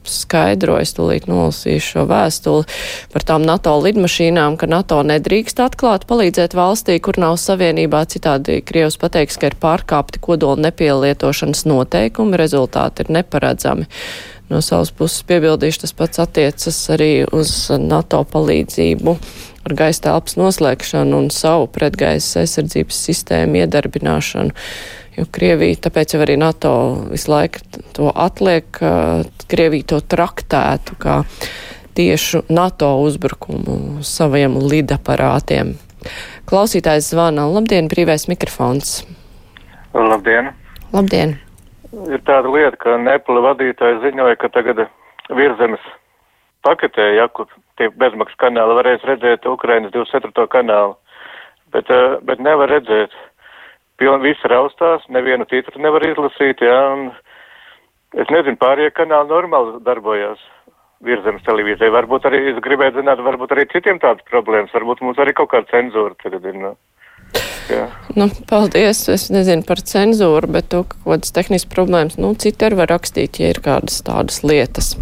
skaidroja, 0.07 0.85
tūlīt 0.95 1.27
nolasīšu 1.29 1.95
šo 1.95 2.05
vēstuli 2.09 2.65
par 3.13 3.25
tām 3.27 3.45
NATO 3.47 3.73
lidmašīnām, 3.81 4.57
ka 4.61 4.69
NATO 4.69 5.01
nedrīkst 5.05 5.59
atklāt 5.65 6.05
palīdzēt 6.09 6.55
valstī, 6.57 6.99
kur 7.03 7.19
nav 7.21 7.39
savienībā. 7.41 8.05
Citādi 8.11 8.61
Krievs 8.65 8.99
pateiks, 9.01 9.39
ka 9.41 9.51
ir 9.51 9.57
pārkāpti 9.61 10.21
kodola 10.23 10.69
nepielietošanas 10.69 11.65
noteikumi, 11.69 12.39
rezultāti 12.39 13.05
ir 13.05 13.13
neparedzami. 13.19 13.89
No 14.49 14.61
savas 14.61 14.91
puses 14.93 15.23
piebildīšu, 15.25 15.81
tas 15.81 15.93
pats 15.97 16.21
attiecas 16.21 16.77
arī 16.93 17.25
uz 17.33 17.49
NATO 17.81 18.21
palīdzību 18.29 19.15
ar 19.65 19.73
gaisa 19.73 20.03
telpas 20.05 20.37
noslēgšanu 20.37 21.21
un 21.23 21.31
savu 21.33 21.65
pretgaisa 21.73 22.43
aizsardzības 22.43 22.99
sistēmu 23.07 23.63
iedarbināšanu. 23.63 24.53
Jo 25.15 25.25
Krievija, 25.33 25.79
tāpēc 25.87 26.13
jau 26.13 26.21
arī 26.21 26.35
NATO 26.37 26.73
visu 27.09 27.31
laiku 27.31 27.63
to 27.95 28.11
atliek, 28.11 28.67
Krievija 29.49 29.89
to 29.95 30.01
traktētu 30.13 30.97
kā 31.01 31.21
tiešu 31.97 32.43
NATO 32.51 32.91
uzbrukumu 33.01 34.03
saviem 34.05 34.59
lidaparātiem. 34.61 35.73
Klausītājs 36.45 37.09
zvana. 37.15 37.47
Labdien, 37.49 37.89
brīvais 37.89 38.27
mikrofons. 38.29 38.99
Labdien. 39.95 40.51
Labdien 40.93 41.39
ir 42.11 42.23
tāda 42.27 42.51
lieta, 42.51 42.77
ka 42.81 42.97
Nepala 43.01 43.43
vadītāji 43.49 44.01
ziņoja, 44.03 44.39
ka 44.41 44.49
tagad 44.53 44.85
virzemes 45.29 45.83
paketē, 46.65 47.11
ja, 47.19 47.27
kur 47.27 47.47
tie 47.79 47.89
bezmaksas 48.01 48.39
kanāli 48.41 48.77
varēs 48.79 49.05
redzēt 49.07 49.45
Ukrainas 49.49 49.93
24. 49.93 50.47
kanālu, 50.51 50.95
bet, 51.73 51.89
eh, 51.89 52.17
bet 52.21 52.39
nevar 52.39 52.69
redzēt. 52.69 53.13
Piln, 53.97 54.21
visi 54.21 54.49
raustās, 54.51 55.05
nevienu 55.07 55.45
titru 55.45 55.79
nevar 55.79 56.03
izlasīt, 56.03 56.59
jā, 56.59 56.67
ja, 56.67 56.91
un 56.93 57.11
es 58.13 58.27
nezinu, 58.27 58.57
pārējie 58.59 58.91
kanāli 58.91 59.29
normāli 59.29 59.79
darbojās 59.83 60.41
virzemes 61.05 61.43
televīzijai. 61.43 61.91
Varbūt 61.93 62.27
arī, 62.27 62.41
es 62.51 62.59
gribētu 62.63 62.99
zināt, 62.99 63.23
varbūt 63.23 63.55
arī 63.55 63.65
citiem 63.71 63.99
tādas 63.99 64.25
problēmas, 64.31 64.73
varbūt 64.73 65.01
mums 65.01 65.17
arī 65.17 65.33
kaut 65.33 65.51
kāda 65.53 65.71
cenzūra 65.71 66.15
tagad 66.23 66.45
ir. 66.45 66.55
No. 66.59 66.75
Jā. 67.71 67.85
Nu, 68.15 68.29
paldies. 68.49 69.05
Es 69.11 69.29
nezinu 69.33 69.65
par 69.67 69.81
cenzūru, 69.81 70.49
bet 70.55 70.69
to, 70.73 70.83
ka 70.87 70.97
kaut 70.97 71.17
kādas 71.17 71.35
tehniskas 71.35 71.71
problēmas, 71.71 72.19
nu, 72.21 72.33
citi 72.39 72.67
arī 72.67 72.83
var 72.83 72.93
rakstīt, 72.93 73.41
ja 73.41 73.53
ir 73.53 73.61
kādas 73.65 74.01
tādas 74.05 74.43
lietas. 74.45 74.93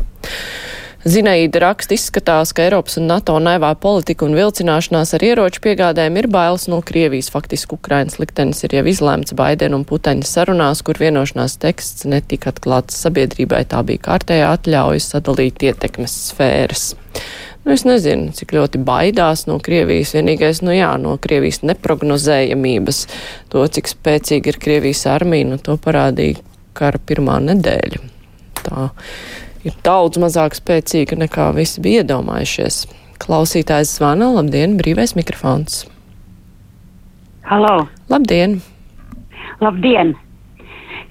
Zinaīda 1.04 1.60
raksta 1.60 1.98
izskatās, 1.98 2.54
ka 2.56 2.64
Eiropas 2.64 2.96
un 2.96 3.10
NATO 3.10 3.36
naivā 3.44 3.74
politika 3.76 4.24
un 4.24 4.38
vilcināšanās 4.38 5.12
ar 5.18 5.26
ieroču 5.28 5.60
piegādēm 5.66 6.16
ir 6.22 6.30
bailes 6.32 6.70
no 6.72 6.80
Krievijas. 6.80 7.28
Faktiski 7.34 7.76
Ukrainas 7.76 8.22
liktenis 8.22 8.64
ir 8.64 8.78
jau 8.78 8.86
izlēmts 8.88 9.36
Baidena 9.36 9.76
un 9.76 9.84
Puteņa 9.90 10.24
sarunās, 10.24 10.80
kur 10.88 11.02
vienošanās 11.04 11.58
teksts 11.60 12.08
netika 12.08 12.54
atklāts 12.54 13.04
sabiedrībai. 13.04 13.66
Tā 13.68 13.84
bija 13.84 14.06
kārtējā 14.08 14.54
atļauja 14.56 15.04
sadalīt 15.04 15.68
ietekmes 15.68 16.16
sfēras. 16.30 16.94
Nu, 17.64 17.72
es 17.72 17.86
nezinu, 17.88 18.34
cik 18.36 18.52
ļoti 18.58 18.82
baidās 18.84 19.46
no 19.48 19.56
Krievijas. 19.64 20.12
Vienīgais, 20.18 20.60
nu 20.68 20.74
jā, 20.76 20.90
no 21.00 21.14
Krievijas 21.24 21.62
neprognozējamības, 21.64 23.06
to, 23.54 23.64
cik 23.78 23.88
spēcīga 23.88 24.52
ir 24.52 24.60
Krievijas 24.60 25.06
armija, 25.08 25.48
nu 25.54 25.60
to 25.64 25.78
parādīja 25.80 26.42
kara 26.76 27.00
pirmā 27.00 27.38
nedēļa. 27.46 28.02
Tā 28.64 28.90
ir 29.64 29.78
daudz 29.86 30.20
mazāk 30.20 30.58
spēcīga 30.60 31.16
nekā 31.24 31.54
visi 31.56 31.80
bija 31.84 32.04
iedomājušies. 32.04 32.82
Klausītājs 33.24 33.96
zvana, 33.96 34.28
labdien, 34.36 34.76
brīvais 34.82 35.16
mikrofons. 35.16 35.86
Halo! 37.48 37.86
Labdien! 38.12 38.60
Labdien! 39.64 40.14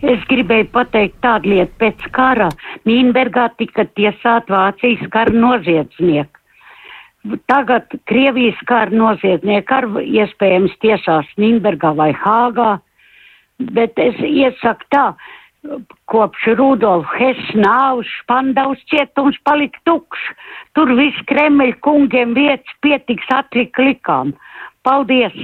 Es 0.03 0.21
gribēju 0.29 0.69
pateikt 0.75 1.17
tādu 1.25 1.55
lietu. 1.55 1.73
Pēc 1.81 2.05
kara 2.13 2.51
Nīnbergā 2.85 3.49
tika 3.57 3.87
tiesāt 3.97 4.53
Vācijas 4.53 5.09
kara 5.15 5.33
noziedznieki. 5.33 6.42
Tagad 7.47 7.87
Krievijas 8.11 8.59
kara 8.67 8.91
noziedznieki 8.91 9.75
ar 9.77 9.87
iespējams 10.03 10.75
tiesās 10.83 11.29
Nīnbergā 11.39 11.93
vai 11.95 12.11
Hāgā, 12.19 12.81
bet 13.77 13.99
es 14.03 14.19
iesaku 14.27 14.89
tā, 14.91 15.05
kopš 16.11 16.49
Rudolf 16.59 17.07
Hess 17.15 17.55
nāvs 17.55 18.11
Špandavs 18.19 18.83
cietums 18.91 19.39
palika 19.47 19.79
tukšs. 19.87 20.35
Tur 20.75 20.91
viss 20.99 21.23
Kremļa 21.31 21.79
kungiem 21.87 22.35
vietas 22.35 22.79
pietiks 22.83 23.31
atrika 23.31 23.87
likām. 23.87 24.35
Paldies! 24.83 25.37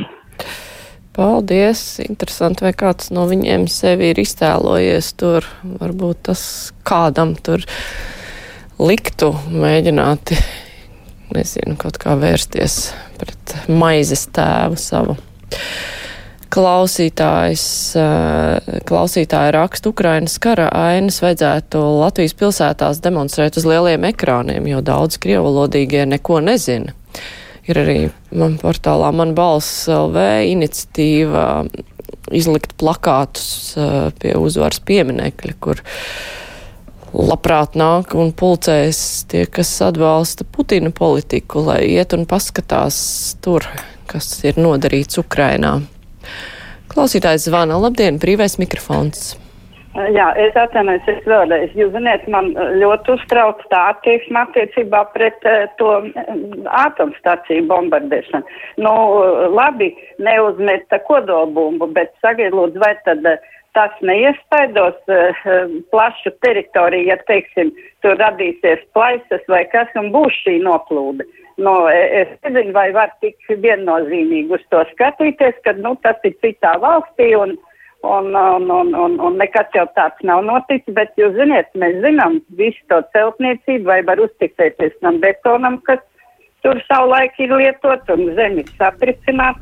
Paldies! 1.14 1.82
Interesanti, 2.02 2.66
vai 2.66 2.74
kāds 2.74 3.12
no 3.14 3.28
viņiem 3.30 3.68
sevi 3.70 4.10
ir 4.12 4.18
iztēlojies 4.22 5.14
tur. 5.18 5.46
Varbūt 5.78 6.26
tas 6.32 6.42
kādam 6.82 7.36
tur 7.38 7.62
liktu 8.82 9.30
mēģināt 9.54 10.34
nezinu, 11.36 11.76
kaut 11.80 11.98
kā 12.00 12.16
vērsties 12.18 12.80
pret 13.20 13.54
maizes 13.70 14.26
tēvu 14.34 14.78
savu. 14.80 15.16
Klausītājs, 16.48 17.64
eh, 18.00 18.78
klausītāja 18.88 19.52
raksta 19.52 19.90
Ukrainas 19.92 20.38
kara 20.40 20.70
ainas 20.72 21.20
vajadzētu 21.20 21.82
Latvijas 22.00 22.32
pilsētās 22.38 23.02
demonstrēt 23.04 23.58
uz 23.60 23.66
lieliem 23.68 24.06
ekrāniem, 24.08 24.68
jo 24.70 24.80
daudz 24.80 25.20
krievalodīgie 25.20 26.06
neko 26.08 26.40
nezina. 26.40 26.96
Ir 27.68 27.76
arī 27.76 27.98
man 28.32 28.56
portālā 28.56 29.12
Man 29.12 29.34
balss 29.34 29.86
LV 29.92 30.24
iniciatīva 30.48 31.68
izlikt 32.32 32.78
plakātus 32.80 33.76
eh, 33.76 34.10
pie 34.18 34.34
uzvaras 34.40 34.80
pieminekļa, 34.80 35.54
kur 35.60 35.84
uh, 35.84 36.47
labprāt 37.14 37.76
nāk 37.78 38.14
un 38.18 38.32
pulcēs 38.36 39.00
tie, 39.30 39.44
kas 39.46 39.70
atbalsta 39.84 40.46
Putina 40.48 40.92
politiku, 40.94 41.64
lai 41.70 41.82
iet 41.94 42.14
un 42.16 42.26
paskatās 42.28 42.98
tur, 43.44 43.66
kas 44.10 44.30
ir 44.44 44.60
nodarīts 44.60 45.20
Ukrainā. 45.20 45.78
Klausītājs 46.88 47.48
zvana, 47.48 47.76
labdien, 47.80 48.18
brīvais 48.20 48.58
mikrofons. 48.60 49.36
Jā, 50.14 50.28
es 50.38 50.54
atvainojos, 50.54 51.06
es 51.10 51.24
vēlreiz. 51.26 51.72
Jūs 51.74 51.90
zināt, 51.94 52.26
man 52.30 52.52
ļoti 52.78 53.16
uztrauc 53.16 53.64
tā 53.72 53.80
attieksme 53.94 54.44
attiecībā 54.44 55.00
pret 55.14 55.46
uh, 55.48 55.64
to 55.80 55.88
atomstaciju 56.84 57.64
bombardēšanu. 57.70 58.58
Nu, 58.84 58.92
labi, 59.56 59.90
neuzmeta 60.22 61.00
kodolbumbu, 61.08 61.88
bet 61.96 62.12
sagaid 62.22 62.54
lūdzu, 62.54 62.78
vai 62.84 62.92
tad 63.08 63.26
uh, 63.26 63.56
tas 63.76 63.94
neiespaidos 64.04 64.96
uh, 65.12 65.42
plašu 65.92 66.32
teritoriju, 66.44 67.10
ja, 67.10 67.18
teiksim, 67.28 67.72
tur 68.04 68.16
radīsies 68.20 68.84
plaisas 68.96 69.44
vai 69.50 69.64
kas 69.72 69.90
un 69.98 70.10
būs 70.14 70.42
šī 70.44 70.58
noplūde. 70.64 71.26
Nu, 71.58 71.88
e, 71.90 72.02
es 72.20 72.28
nezinu, 72.46 72.72
vai 72.76 72.92
var 72.94 73.10
tik 73.22 73.38
viennozīmīgi 73.50 74.54
uz 74.54 74.62
to 74.70 74.84
skatīties, 74.92 75.56
ka, 75.64 75.74
nu, 75.82 75.96
tas 76.06 76.20
ir 76.28 76.36
citā 76.44 76.76
valstī 76.78 77.32
un, 77.34 77.56
un, 78.06 78.28
un, 78.30 78.68
un, 78.70 78.92
un, 78.94 79.16
un 79.26 79.38
nekas 79.42 79.72
jau 79.74 79.88
tāds 79.96 80.22
nav 80.22 80.44
noticis, 80.46 80.94
bet 80.94 81.18
jūs 81.18 81.34
ziniet, 81.34 81.72
mēs 81.74 81.98
zinām 82.04 82.38
visu 82.60 82.78
to 82.92 83.00
celtniecību, 83.16 83.88
vai 83.90 84.04
var 84.06 84.22
uzticēties 84.22 85.00
tam 85.02 85.18
betonam, 85.24 85.80
kas 85.88 86.04
tur 86.62 86.78
savulaik 86.86 87.34
ir 87.42 87.56
lietot 87.58 88.14
un 88.14 88.28
zemi 88.38 88.62
sapricināt. 88.76 89.58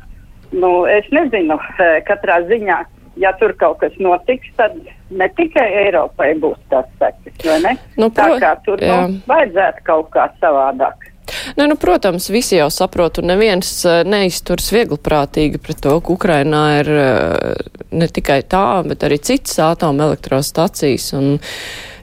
Nu, 0.53 0.85
es 0.85 1.09
nezinu, 1.11 1.57
e, 1.81 1.89
katrā 2.07 2.37
ziņā 2.47 2.77
ja 3.21 3.33
tur 3.39 3.53
kaut 3.59 3.81
kas 3.83 3.97
notiks, 4.01 4.49
tad 4.59 4.77
ne 5.09 5.27
tikai 5.37 5.67
Eiropai 5.85 6.33
būs 6.41 6.59
tas 6.71 6.87
sekas, 6.99 7.37
vai 7.45 7.59
ne? 7.65 7.75
Nu, 7.99 8.09
Tā 8.13 8.31
kā 8.41 8.55
tur 8.65 8.81
nu, 8.81 9.19
vajadzētu 9.29 9.85
kaut 9.87 10.11
kā 10.15 10.29
savādāk. 10.41 11.07
Ne, 11.55 11.67
nu, 11.67 11.75
protams, 11.75 12.29
visi 12.31 12.55
jau 12.57 12.69
saprot, 12.71 13.19
un 13.21 13.29
neviens 13.31 13.69
eh, 13.87 14.01
neizturs 14.07 14.69
viegliprātīgi 14.73 15.59
pret 15.63 15.81
to, 15.83 15.97
ka 15.99 16.13
Ukrainā 16.13 16.63
ir 16.79 16.91
eh, 16.93 17.61
ne 17.91 18.07
tikai 18.11 18.41
tā, 18.47 18.81
bet 18.87 19.03
arī 19.07 19.19
citas 19.19 19.57
atomelektrostacijas. 19.63 21.09
Un, 21.17 21.37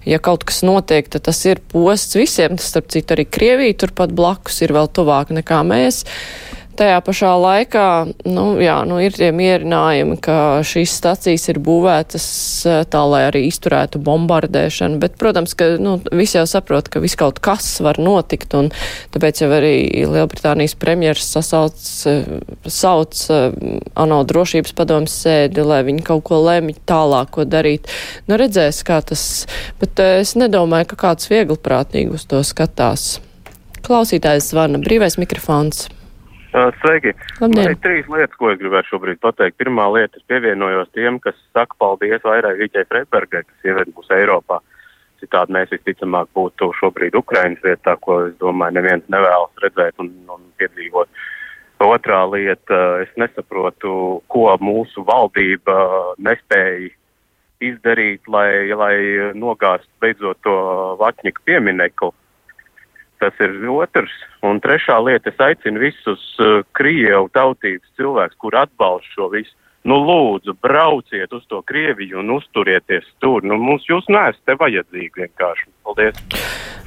ja 0.09 0.21
kaut 0.21 0.45
kas 0.49 0.63
notiek, 0.67 1.09
tad 1.09 1.27
tas 1.29 1.41
ir 1.49 1.63
posts 1.73 2.19
visiem. 2.21 2.59
Tas, 2.61 2.69
starp 2.75 2.91
citu, 2.93 3.17
arī 3.17 3.27
Krievija 3.29 3.81
turpat 3.85 4.13
blakus 4.17 4.61
ir 4.65 4.75
vēl 4.77 4.91
tuvāk 4.93 5.33
nekā 5.41 5.63
mēs. 5.69 6.05
Tajā 6.75 6.97
pašā 7.07 7.31
laikā 7.39 7.87
nu, 8.27 8.45
jā, 8.59 8.81
nu, 8.89 8.97
ir 8.99 9.15
tie 9.15 9.29
mierinājumi, 9.35 10.17
ka 10.25 10.37
šīs 10.67 10.97
stacijas 10.99 11.47
ir 11.53 11.61
būvētas 11.63 12.27
eh, 12.67 12.81
tā, 12.91 13.03
lai 13.07 13.21
arī 13.29 13.45
izturētu 13.47 14.01
bombardēšanu, 14.03 14.99
bet, 15.03 15.15
protams, 15.21 15.55
ka 15.59 15.69
nu, 15.79 15.97
visi 16.11 16.35
jau 16.41 16.43
saprot, 16.51 16.91
ka 16.91 17.03
viss 17.05 17.19
kaut 17.21 17.39
kas 17.45 17.69
var 17.85 18.01
notikt, 18.03 18.57
tāpēc 19.15 19.45
jau 19.45 19.51
arī 19.55 19.75
Lielbritānijas 20.03 20.75
premjeras 20.81 21.31
sasauc, 21.37 21.79
eh, 22.11 22.27
sauc 22.67 23.23
eh, 23.31 23.59
ANO 23.95 24.23
drošības 24.27 24.75
padomas 24.75 25.15
sēdi, 25.23 25.63
lai 25.63 25.85
viņi 25.87 26.03
kaut 26.11 26.27
ko 26.27 26.43
lemj 26.43 26.75
tālāk, 26.91 27.31
ko 27.39 27.47
darīt. 27.47 27.87
Nu, 28.27 28.41
redzēs, 28.41 28.83
kā 28.87 28.99
tas, 29.07 29.45
bet 29.79 30.03
es 30.03 30.35
nedomāju, 30.41 30.91
ka 30.91 31.05
kāds 31.07 31.31
viegli 31.31 31.61
prātīgi 31.61 32.19
uz 32.19 32.27
to 32.27 32.43
skatās. 32.43 33.13
Klausītājs 33.85 34.51
zvana 34.51 34.83
brīvais 34.83 35.21
mikrofons. 35.21 35.87
Sveiki! 36.55 37.11
Labdien. 37.43 37.73
Ir 37.73 37.81
trīs 37.83 38.07
lietas, 38.07 38.37
ko 38.39 38.53
es 38.53 38.61
gribētu 38.61 38.93
šobrīd 38.93 39.19
pateikt. 39.25 39.57
Pirmā 39.59 39.89
lieta, 39.91 40.21
es 40.21 40.27
pievienojos 40.31 40.93
tiem, 40.95 41.19
kas 41.23 41.35
saka 41.57 41.75
paldies 41.83 42.23
vairāk 42.23 42.61
Rīķai 42.61 42.85
Freibergai, 42.93 43.43
kas 43.43 43.67
ieved 43.67 43.91
mūs 43.97 44.13
Eiropā. 44.15 44.61
Citādi 45.23 45.57
mēs 45.57 45.73
visticamāk 45.75 46.31
būtu 46.37 46.71
šobrīd 46.79 47.19
Ukrainas 47.19 47.63
vietā, 47.65 47.97
ko 47.99 48.21
es 48.29 48.37
domāju 48.39 48.79
neviens 48.79 49.07
nevēlas 49.11 49.65
redzēt 49.67 49.99
un, 50.05 50.13
un 50.31 50.47
piedzīvot. 50.61 51.11
Otrā 51.85 52.21
lieta, 52.31 52.81
es 53.03 53.11
nesaprotu, 53.19 54.23
ko 54.31 54.47
mūsu 54.63 55.03
valdība 55.09 55.75
nespēja 56.23 56.93
izdarīt, 57.65 58.31
lai, 58.31 58.71
lai 58.79 58.95
nogāzt 59.35 59.91
beidzot 60.01 60.39
to 60.47 60.55
Vatņika 61.03 61.43
pieminekli 61.49 62.15
Tas 63.25 63.39
ir 63.41 63.55
otrs. 63.73 64.13
Un 64.45 64.59
trešā 64.61 64.99
lieta, 65.01 65.33
es 65.33 65.39
aicinu 65.41 65.81
visus 65.81 66.25
uh, 66.45 66.59
Krievu 66.77 67.31
tautības 67.33 67.89
cilvēkus, 67.97 68.37
kur 68.37 68.57
atbalsta 68.61 69.15
šo 69.17 69.31
visu. 69.33 69.55
Nu, 69.89 69.97
lūdzu, 70.01 70.53
brauciet 70.65 71.33
uz 71.33 71.45
to 71.49 71.63
Krieviju 71.65 72.21
un 72.21 72.35
uzturieties 72.37 73.09
tur. 73.25 73.45
Nu, 73.45 73.57
mums 73.61 73.89
jūs 73.89 74.05
neesat 74.13 74.41
te 74.45 74.57
vajadzīgi 74.61 75.25
vienkārši. 75.25 75.67
Paldies! 75.85 76.21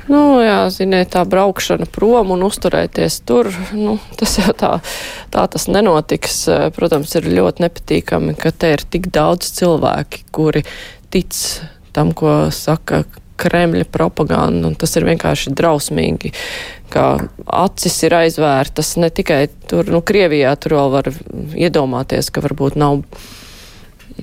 Nu, 0.08 0.40
jā, 0.46 0.60
ziniet, 0.74 1.10
tā 1.18 1.26
braukšana 1.28 1.90
prom 1.94 2.36
un 2.38 2.46
uzturēties 2.48 3.20
tur, 3.28 3.50
nu, 3.76 3.98
tas 4.18 4.38
jau 4.40 4.54
tā, 4.56 4.72
tā 5.34 5.44
tas 5.52 5.68
nenotiks. 5.70 6.44
Protams, 6.78 7.18
ir 7.18 7.34
ļoti 7.34 7.66
nepatīkami, 7.66 8.38
ka 8.40 8.54
te 8.54 8.76
ir 8.78 8.86
tik 8.86 9.10
daudz 9.14 9.50
cilvēki, 9.58 10.28
kuri 10.38 10.64
tic 11.14 11.34
tam, 11.98 12.14
ko 12.18 12.48
saka 12.54 13.04
Kremļa 13.38 13.88
propaganda, 13.94 14.70
un 14.70 14.76
tas 14.80 14.96
ir 14.98 15.06
vienkārši 15.08 15.54
drausmīgi, 15.58 16.34
ka 16.94 17.06
acis 17.46 17.98
ir 18.08 18.16
aizvērtas 18.18 18.96
ne 19.02 19.12
tikai 19.14 19.46
tur, 19.70 19.90
nu, 19.94 20.02
Krievijā 20.02 20.56
tur 20.62 20.78
vēl 20.80 20.94
var 20.96 21.12
iedomāties, 21.58 22.32
ka 22.34 22.44
varbūt 22.46 22.80
nav, 22.80 23.04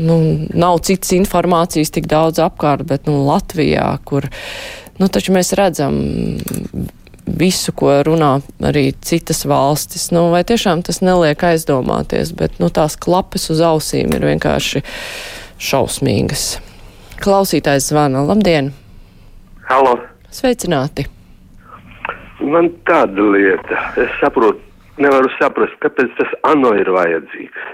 nu, 0.00 0.18
nav 0.54 0.82
citas 0.86 1.14
informācijas 1.16 1.94
tik 1.94 2.10
daudz 2.10 2.42
apkārt, 2.42 2.86
bet, 2.90 3.06
nu, 3.10 3.22
Latvijā, 3.28 3.86
kur, 4.08 4.28
nu, 4.98 5.10
mēs 5.38 5.54
redzam 5.58 6.02
visu, 7.24 7.72
ko 7.72 7.94
runā 8.04 8.36
arī 8.64 8.90
citas 9.04 9.44
valstis. 9.48 10.10
Nu, 10.14 10.28
vai 10.34 10.44
tiešām 10.46 10.84
tas 10.84 11.00
neliek 11.04 11.40
aizdomāties, 11.46 12.34
bet 12.36 12.60
nu, 12.62 12.70
tās 12.74 12.98
klapes 13.00 13.48
uz 13.54 13.62
ausīm 13.64 14.12
ir 14.14 14.28
vienkārši 14.32 14.84
šausmīgas. 15.58 16.46
Klausītājs 17.24 17.92
zvana. 17.92 18.24
Labdien! 18.28 18.74
Halo. 19.64 19.94
Sveicināti! 20.28 21.06
Man 22.44 22.68
tāda 22.84 23.24
lieta, 23.32 23.78
es 23.96 24.10
saprotu, 24.20 24.60
nevaru 25.00 25.30
saprast, 25.38 25.78
kāpēc 25.80 26.10
tas 26.18 26.34
ANO 26.50 26.74
ir 26.76 26.90
vajadzīgs. 26.92 27.70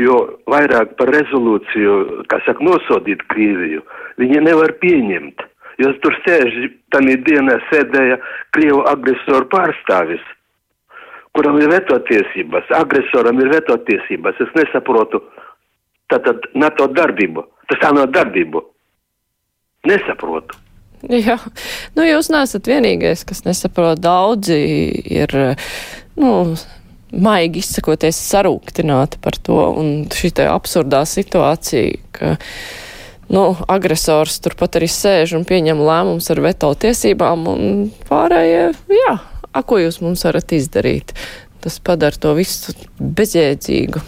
Jo 0.00 0.14
vairāk 0.48 0.94
par 0.96 1.10
rezolūciju, 1.12 2.22
kā 2.30 2.38
saka, 2.46 2.64
nosodīt 2.64 3.26
Krieviju, 3.28 3.82
viņi 4.22 4.40
nevar 4.46 4.72
pieņemt. 4.80 5.44
Jo 5.82 5.92
tur 6.00 6.16
sēž, 6.24 6.56
tādā 6.94 7.18
dienā 7.28 7.58
sēdēja 7.68 8.16
Krievu 8.56 8.80
agresoru 8.88 9.50
pārstāvis, 9.52 10.24
kuram 11.36 11.60
ir 11.60 11.68
veto 11.74 12.00
tiesības, 12.08 12.72
agresoram 12.80 13.44
ir 13.44 13.52
veto 13.52 13.76
tiesības. 13.90 14.40
Es 14.40 14.56
nesaprotu, 14.56 15.20
tātad 16.08 16.48
NATO 16.56 16.88
darbību, 16.88 17.44
tas 17.68 17.86
ANO 17.92 18.08
darbību. 18.08 18.64
Nesaprotu. 19.88 20.69
Jā, 21.26 21.38
nu 21.96 22.04
jūs 22.04 22.28
neesat 22.32 22.68
vienīgais, 22.68 23.24
kas 23.28 23.44
nesaprot. 23.46 24.00
Daudzi 24.02 24.58
ir, 25.20 25.34
nu, 26.20 26.32
maigi 27.10 27.62
izsakoties 27.64 28.20
sarūktināti 28.30 29.20
par 29.22 29.38
to 29.40 29.58
un 29.80 29.90
šī 30.12 30.32
te 30.36 30.46
absurdā 30.50 31.02
situācija, 31.08 31.96
ka, 32.16 32.36
nu, 33.32 33.44
agresors 33.70 34.38
turpat 34.44 34.80
arī 34.80 34.90
sēž 34.92 35.34
un 35.38 35.48
pieņem 35.48 35.80
lēmums 35.88 36.30
ar 36.32 36.44
veto 36.44 36.72
tiesībām 36.84 37.48
un 37.50 37.66
pārējie, 38.10 38.70
jā, 39.00 39.18
a, 39.50 39.64
ko 39.64 39.80
jūs 39.80 40.02
mums 40.04 40.24
varat 40.28 40.56
izdarīt? 40.56 41.16
Tas 41.60 41.76
padara 41.84 42.16
to 42.16 42.32
visu 42.38 42.72
bezjēdzīgu. 43.00 44.00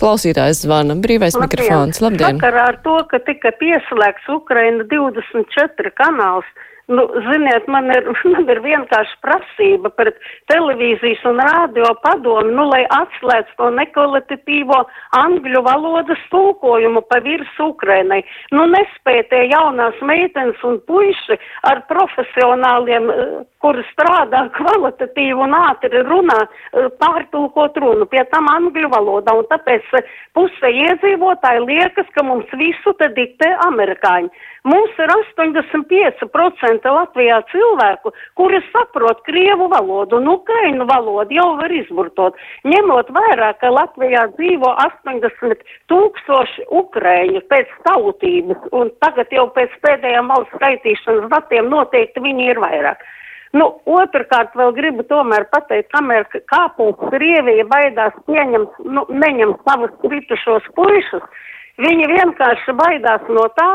Klausītājs 0.00 0.64
zvana. 0.64 0.96
Brīvais 0.96 1.36
Labdien. 1.36 1.46
mikrofons. 1.46 2.00
Labdien! 2.00 2.40
Sakarā 2.40 2.66
ar 2.72 2.80
to, 2.84 2.96
ka 3.10 3.20
tika 3.26 3.52
pieslēgts 3.60 4.28
Ukraina 4.32 4.86
24 4.88 5.92
kanāls, 6.00 6.48
Nu, 6.90 7.04
ziniet, 7.22 7.66
man 7.70 7.86
ir, 7.94 8.08
man 8.32 8.48
ir 8.50 8.58
vienkārši 8.64 9.18
prasība 9.22 9.92
pret 9.94 10.16
televīzijas 10.50 11.22
un 11.30 11.38
rādio 11.38 11.92
padomu, 12.02 12.50
nu, 12.50 12.64
lai 12.72 12.80
atslēdz 12.96 13.52
to 13.60 13.68
nekvalitatīvo 13.76 14.80
angļu 15.20 15.62
valodas 15.68 16.24
tulkojumu 16.34 17.04
pa 17.06 17.20
virs 17.22 17.62
Ukrainai. 17.62 18.24
Nu, 18.50 18.66
nespēja 18.74 19.28
tie 19.30 19.44
jaunās 19.52 20.02
meitenes 20.02 20.58
un 20.66 20.80
puiši 20.90 21.38
ar 21.70 21.84
profesionāliem, 21.92 23.06
eh, 23.14 23.32
kuri 23.62 23.86
strādā 23.92 24.42
kvalitatīvi 24.58 25.38
un 25.46 25.54
ātri 25.60 26.02
runā, 26.10 26.40
eh, 26.42 26.90
pārtulkot 26.98 27.78
runu, 27.84 28.10
pie 28.10 28.24
tam 28.34 28.50
angļu 28.50 28.90
valodā, 28.90 29.38
un 29.38 29.46
tāpēc 29.52 29.94
eh, 29.94 30.10
puse 30.34 30.74
iedzīvotāji 30.82 31.66
liekas, 31.70 32.10
ka 32.18 32.26
mums 32.26 32.50
visu 32.58 32.98
te 32.98 33.14
diktē 33.14 33.54
amerikāņi. 33.70 34.30
Mums 34.68 34.98
ir 35.00 35.08
85% 35.08 36.90
Latvijā 36.92 37.38
cilvēku, 37.48 38.12
kuri 38.36 38.60
saprot 38.68 39.22
krievu 39.24 39.70
valodu 39.72 40.18
un 40.18 40.28
ukrainu 40.34 40.84
valodu 40.88 41.32
jau 41.32 41.46
var 41.56 41.72
izburtot. 41.72 42.36
Ņemot 42.68 43.08
vērā, 43.16 43.54
ka 43.62 43.70
Latvijā 43.72 44.26
dzīvo 44.34 44.74
80 44.84 45.64
tūkstoši 45.88 46.66
ukraiņu 46.82 47.40
pēc 47.48 47.72
tautības, 47.88 48.68
un 48.76 48.92
tagad 49.00 49.32
jau 49.32 49.48
pēc 49.56 49.72
pēdējām 49.86 50.28
valsts 50.28 50.60
skaitīšanas 50.60 51.32
datiem 51.32 51.72
noteikti 51.72 52.20
viņi 52.20 52.52
ir 52.52 52.60
vairāk. 52.60 53.00
Nu, 53.56 53.66
otrkārt, 53.88 54.52
vēl 54.54 54.74
gribu 54.76 55.02
tomēr 55.08 55.48
pateikt, 55.50 55.88
kamēr 55.90 56.28
kāpēc 56.52 57.00
Krievija 57.10 57.64
baidās 57.70 58.14
pieņemt, 58.28 58.76
nu, 58.84 59.06
neņemt 59.08 59.64
savus 59.66 59.96
kritušos 60.04 60.68
puišus, 60.76 61.24
viņi 61.80 62.12
vienkārši 62.12 62.76
baidās 62.78 63.24
no 63.32 63.48
tā, 63.56 63.72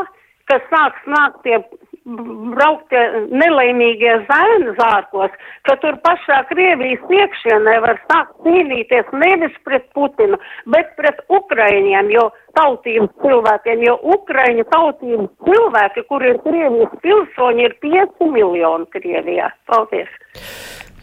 ka 0.50 0.60
sāks 0.70 1.10
nākt 1.10 1.42
tie 1.46 1.60
brauktie 2.06 3.00
nelaimīgie 3.34 4.12
zaini 4.28 4.74
zārkos, 4.78 5.34
ka 5.66 5.74
tur 5.82 5.98
pašā 6.06 6.38
Krievijas 6.50 7.02
iekšienē 7.18 7.76
var 7.82 7.98
sākt 8.06 8.36
cīnīties 8.46 9.10
nevis 9.24 9.56
pret 9.66 9.88
Putinu, 9.96 10.38
bet 10.70 10.94
pret 11.00 11.18
Ukraiņiem, 11.40 12.12
jo 12.14 12.28
tautības 12.58 13.10
cilvēkiem, 13.24 13.84
jo 13.88 13.98
Ukraiņu 14.16 14.68
tautības 14.70 15.50
cilvēki, 15.50 16.06
kur 16.10 16.26
ir 16.30 16.38
Krievijas 16.46 16.98
pilsoņi, 17.02 17.66
ir 17.66 17.78
5 17.82 18.32
miljoni 18.38 18.90
Krievijā. 18.94 19.50
Paldies! 19.66 20.14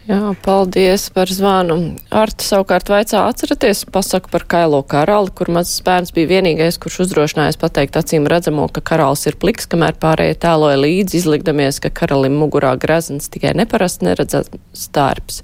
Jā, 0.04 0.34
paldies 0.44 1.06
par 1.16 1.30
zvanu. 1.32 1.78
Arta 2.12 2.44
savukārt 2.44 2.90
vaicā 2.92 3.22
atceraties 3.24 3.86
pasaku 3.88 4.28
par 4.28 4.42
kailo 4.52 4.82
karali, 4.84 5.32
kur 5.32 5.48
mazs 5.56 5.78
bērns 5.86 6.12
bija 6.12 6.28
vienīgais, 6.28 6.76
kurš 6.82 7.06
uzdrošinājās 7.06 7.56
pateikt 7.56 7.96
acīm 7.96 8.28
redzamo, 8.28 8.66
ka 8.68 8.82
karalis 8.84 9.24
ir 9.30 9.38
pliks, 9.40 9.64
kamēr 9.72 9.96
pārējie 10.02 10.36
tēloja 10.44 10.76
līdzi, 10.82 11.22
izlikdamies, 11.22 11.80
ka 11.80 11.88
karalim 12.02 12.36
mugurā 12.36 12.74
grezns 12.76 13.32
tikai 13.32 13.54
neparasti 13.56 14.04
neredzams 14.10 14.52
stārps. 14.76 15.40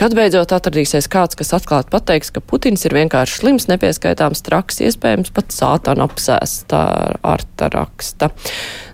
Kad 0.00 0.16
beidzot 0.16 0.56
atradīsies 0.56 1.10
kāds, 1.12 1.36
kas 1.36 1.52
atklāt 1.60 1.92
pateiks, 1.92 2.32
ka 2.32 2.40
Putins 2.40 2.88
ir 2.88 2.96
vienkārši 2.96 3.42
slims, 3.42 3.68
nepieskaitāms 3.68 4.40
traks, 4.48 4.80
iespējams 4.80 5.36
pat 5.36 5.52
sātana 5.52 6.08
apsēst, 6.08 6.70
tā 6.72 6.86
Arta 7.20 7.68
raksta. 7.76 8.32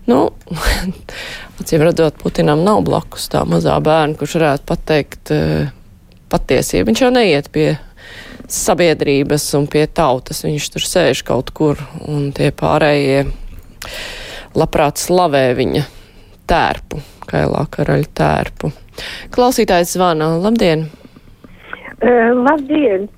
Nu, 0.06 0.20
acīm 1.60 1.82
redzot, 1.82 2.20
Putinam 2.22 2.62
nav 2.66 2.84
blakus 2.86 3.26
tā 3.32 3.42
mazā 3.48 3.74
bērna, 3.82 4.14
kurš 4.18 4.36
varētu 4.38 4.66
pateikt 4.68 5.32
uh, 5.34 5.72
patiesību. 6.30 6.90
Viņš 6.90 7.02
jau 7.02 7.10
neiet 7.14 7.50
pie 7.54 7.72
sabiedrības 8.46 9.48
un 9.58 9.66
pie 9.70 9.86
tautas. 9.90 10.44
Viņš 10.46 10.70
tur 10.74 10.86
sēž 10.86 11.24
kaut 11.26 11.50
kur, 11.56 11.82
un 12.06 12.30
tie 12.36 12.52
pārējie 12.54 13.24
labprāt 14.56 15.02
slavē 15.02 15.48
viņa 15.58 15.82
tērpu, 16.48 17.02
kailā 17.26 17.66
karaļa 17.74 18.12
tērpu. 18.16 18.70
Klausītājs 19.34 19.96
zvana. 19.96 20.30
Labdien! 20.40 20.86
Uh, 21.98 22.30
labdien! 22.46 23.08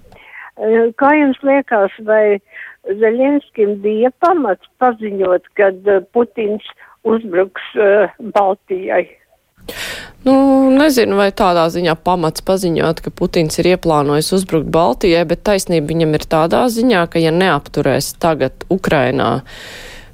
Uh, 0.58 0.88
kā 0.98 1.12
jums 1.18 1.38
liekas, 1.46 1.92
vai 2.08 2.40
Zeļenskim 2.88 3.78
bija 3.84 4.10
pamats 4.24 4.68
paziņot, 4.80 5.48
kad 5.58 5.88
uh, 5.88 6.04
Putins 6.16 6.64
uzbruks 7.08 7.72
uh, 7.76 8.12
Baltijai? 8.34 9.04
Nu, 10.24 10.34
nezinu, 10.74 11.18
vai 11.20 11.28
tādā 11.36 11.66
ziņā 11.70 11.94
pamats 12.04 12.42
paziņot, 12.44 13.02
ka 13.04 13.12
Putins 13.14 13.60
ir 13.60 13.74
ieplānojis 13.74 14.32
uzbrukt 14.34 14.70
Baltijai, 14.74 15.22
bet 15.28 15.44
taisnība 15.46 15.92
viņam 15.92 16.16
ir 16.18 16.24
tādā 16.30 16.64
ziņā, 16.72 17.04
ka 17.12 17.22
ja 17.22 17.32
neapturēs 17.34 18.14
tagad 18.22 18.66
Ukrainā 18.72 19.38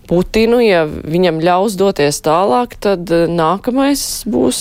Putinu, 0.05 0.59
ja 0.61 0.83
viņam 0.85 1.39
ļaus 1.41 1.79
doties 1.81 2.19
tālāk, 2.25 2.77
tad 2.83 3.09
eh, 3.15 3.25
nākamais 3.31 4.03
būs 4.29 4.59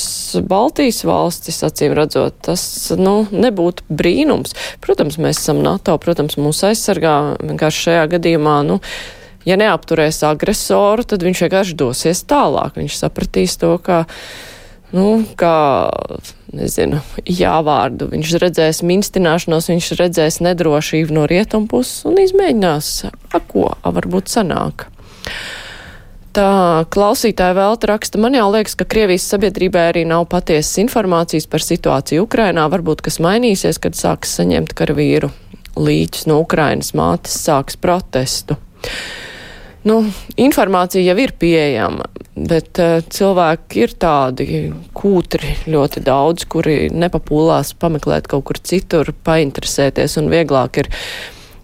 Baltijas 0.48 1.02
valstis, 1.08 1.60
acīm 1.68 1.96
redzot. 1.98 2.38
Tas, 2.48 2.64
nu, 2.96 3.26
nebūtu 3.32 3.84
brīnums. 3.92 4.56
Protams, 4.84 5.20
mēs 5.20 5.42
esam 5.42 5.60
NATO, 5.66 5.98
protams, 6.00 6.40
mūs 6.40 6.64
aizsargā 6.70 7.18
vienkārši 7.44 7.84
šajā 7.90 8.08
gadījumā, 8.16 8.56
nu, 8.70 8.80
ja 9.44 9.60
neapturēs 9.60 10.22
agresoru, 10.30 11.04
tad 11.08 11.28
viņš 11.28 11.44
vienkārši 11.46 11.78
dosies 11.80 12.24
tālāk. 12.30 12.80
Viņš 12.80 13.02
sapratīs 13.04 13.58
to, 13.60 13.76
ka 13.84 14.06
nu, 14.96 15.10
kā, 15.40 15.58
nezinu, 16.56 17.04
jāvārdu. 17.28 18.08
Viņš 18.16 18.38
redzēs 18.46 18.80
minstināšanos, 18.88 19.68
viņš 19.74 19.92
redzēs 20.00 20.40
nedrošību 20.46 21.20
no 21.20 21.28
rietumu 21.28 21.68
puses 21.68 22.08
un 22.08 22.24
izmēģinās, 22.24 22.96
a 23.12 23.44
ko, 23.44 23.74
varbūt 23.84 24.32
sanāk. 24.32 24.88
Tā 26.34 26.86
klausītāja 26.90 27.54
vēl 27.54 27.76
raksta, 27.92 28.18
man 28.18 28.34
jau 28.34 28.48
liekas, 28.50 28.74
ka 28.74 28.88
Krievijas 28.90 29.28
sabiedrībai 29.30 29.84
arī 29.92 30.02
nav 30.10 30.26
patiesas 30.32 30.80
informācijas 30.82 31.46
par 31.46 31.62
situāciju 31.62 32.24
Ukrainā. 32.26 32.66
Varbūt 32.74 33.04
kas 33.06 33.20
mainīsies, 33.22 33.78
kad 33.82 33.94
sāks 33.94 34.34
saņemt 34.40 34.74
karavīru 34.74 35.30
līķus 35.78 36.26
no 36.32 36.40
Ukrainas 36.42 36.96
mātes, 36.98 37.38
sāks 37.38 37.78
protestu. 37.78 38.58
Nu, 39.84 40.00
informācija 40.40 41.04
jau 41.04 41.16
ir 41.20 41.36
pieejama, 41.38 42.06
bet 42.34 42.80
uh, 42.80 43.02
cilvēki 43.04 43.84
ir 43.84 43.94
tādi 44.00 44.48
kūtri 44.96 45.58
ļoti 45.68 46.04
daudz, 46.08 46.48
kuri 46.50 46.88
nepapūlās 46.90 47.74
pameklēt 47.82 48.30
kaut 48.32 48.48
kur 48.48 48.62
citur, 48.64 49.12
painteresēties 49.28 50.18
un 50.22 50.32
vieglāk 50.34 50.82
ir. 50.86 50.94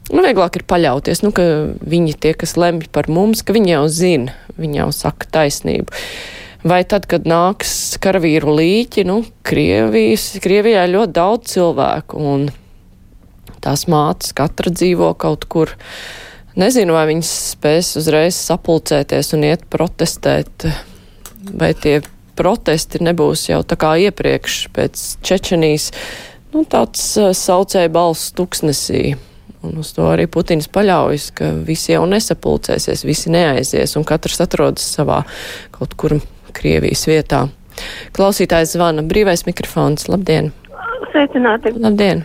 Nu, 0.10 0.24
vieglāk 0.26 0.58
ir 0.58 0.65
paļauties, 0.65 1.22
nu, 1.22 1.30
ka 1.36 1.43
viņi 1.86 2.15
tie, 2.17 2.34
kas 2.38 2.56
lemj 2.58 2.88
par 2.93 3.10
mums, 3.13 3.43
ka 3.45 3.54
viņi 3.54 3.76
jau 3.76 3.84
zina, 3.93 4.34
viņi 4.58 4.82
jau 4.82 4.89
saka 4.95 5.30
taisnību. 5.38 5.93
Vai 6.65 6.82
tad, 6.84 7.06
kad 7.08 7.28
nāks 7.30 7.93
karavīru 8.02 8.56
līķi, 8.58 9.06
nu, 9.08 9.22
Krievijas, 9.48 10.32
Krievijā 10.43 10.88
ir 10.88 10.95
ļoti 10.98 11.15
daudz 11.15 11.54
cilvēku, 11.54 12.19
un 12.19 12.50
tās 13.63 13.86
mātes 13.91 14.34
katra 14.36 14.74
dzīvo 14.74 15.13
kaut 15.19 15.45
kur. 15.52 15.76
Nezinu, 16.60 16.98
vai 16.98 17.06
viņas 17.12 17.32
spēs 17.54 17.93
uzreiz 18.02 18.36
sapulcēties 18.50 19.36
un 19.38 19.45
iet 19.48 19.69
protestēt, 19.72 20.65
vai 21.54 21.72
tie 21.78 22.00
protesti 22.39 23.00
nebūs 23.04 23.45
jau 23.52 23.62
tā 23.67 23.78
kā 23.80 23.93
iepriekš 24.10 24.60
pēc 24.76 25.06
Čečenijas, 25.24 25.91
nu, 26.56 26.65
tāds 26.67 27.06
uh, 27.22 27.32
saucēja 27.36 27.91
balss 27.93 28.34
tuksnesī. 28.36 29.13
Un 29.63 29.80
uz 29.82 29.91
to 29.91 30.06
arī 30.08 30.24
Putins 30.32 30.69
paļaujas, 30.72 31.30
ka 31.36 31.52
visi 31.67 31.91
jau 31.91 32.06
nesapulcēsies, 32.08 33.04
visi 33.04 33.32
neaizies 33.34 33.98
un 34.00 34.08
katrs 34.08 34.39
atrodas 34.45 34.86
savā 34.95 35.24
kaut 35.76 35.98
kur 36.00 36.15
Krievijas 36.56 37.04
vietā. 37.10 37.48
Klausītājs 38.15 38.76
zvana 38.76 39.04
brīvais 39.08 39.45
mikrofons. 39.48 40.08
Labdien! 40.12 40.54
Sveicināti! 41.12 41.76
Labdien! 41.76 42.24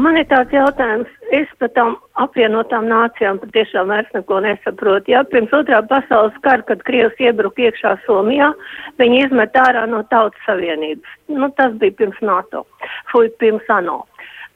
Man 0.00 0.16
ir 0.16 0.26
tāds 0.30 0.52
jautājums, 0.54 1.08
es 1.34 1.50
par 1.58 1.72
tām 1.74 1.96
apvienotām 2.22 2.86
nācijām 2.88 3.40
patiešām 3.42 3.90
vairs 3.90 4.08
neko 4.14 4.38
nesaprotu. 4.44 5.10
Jā, 5.12 5.24
pirms 5.32 5.50
otrā 5.56 5.80
pasaules 5.90 6.36
kara, 6.44 6.62
kad 6.68 6.84
Krievs 6.86 7.18
iebruka 7.20 7.66
iekšā 7.66 7.96
Somijā, 8.06 8.52
viņi 9.02 9.24
izmet 9.26 9.58
ārā 9.58 9.82
no 9.90 10.04
Tautas 10.12 10.46
Savienības. 10.46 11.18
Nu, 11.34 11.50
tas 11.58 11.74
bija 11.82 11.98
pirms 11.98 12.22
NATO, 12.22 12.64
fui 13.10 13.28
pirms 13.42 13.66
ANO. 13.80 14.04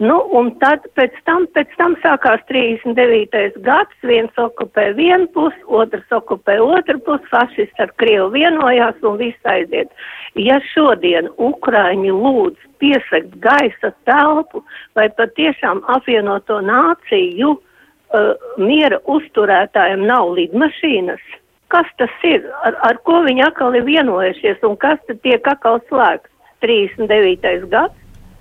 Nu, 0.03 0.17
un 0.35 0.49
tad 0.59 0.89
pēc 0.99 1.15
tam, 1.23 1.45
pēc 1.55 1.71
tam 1.79 1.93
sākās 2.03 2.41
39. 2.49 3.61
gads, 3.63 3.95
viens 4.03 4.41
okupē 4.43 4.89
vienu 4.97 5.29
pusi, 5.31 5.61
otrs 5.71 6.11
okupē 6.11 6.57
otru 6.65 6.99
pusi, 7.07 7.29
fašisti 7.31 7.85
ar 7.85 7.93
Krievu 8.03 8.33
vienojās 8.35 8.99
un 9.07 9.21
viss 9.21 9.47
aiziet. 9.47 9.93
Ja 10.35 10.59
šodien 10.73 11.31
Ukraiņi 11.39 12.11
lūdz 12.11 12.67
piesakt 12.83 13.39
gaisa 13.39 13.93
telpu 14.09 14.65
vai 14.99 15.07
patiešām 15.15 15.85
apvienoto 15.95 16.59
nāciju 16.59 17.55
uh, 17.55 18.35
miera 18.59 18.99
uzturētājiem 19.07 20.03
nav 20.11 20.35
lidmašīnas, 20.35 21.23
kas 21.71 21.87
tas 22.03 22.23
ir, 22.27 22.43
ar, 22.67 22.75
ar 22.83 22.99
ko 23.07 23.23
viņi 23.29 23.47
atkal 23.47 23.79
ir 23.79 23.87
vienojušies 23.87 24.67
un 24.67 24.75
kas 24.75 24.99
tad 25.07 25.23
tiek 25.23 25.55
atkal 25.55 25.79
slēgts? 25.87 26.33
39. 26.67 27.69
gads. 27.71 27.95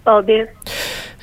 Paldies! 0.04 0.73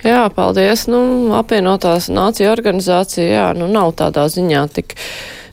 Jā, 0.00 0.24
paldies. 0.32 0.86
Nu, 0.88 1.00
apvienotās 1.36 2.08
nācija 2.12 2.54
organizācija, 2.54 3.28
jā, 3.28 3.46
nu 3.58 3.68
nav 3.68 3.92
tādā 4.00 4.24
ziņā 4.32 4.64
tik 4.72 4.96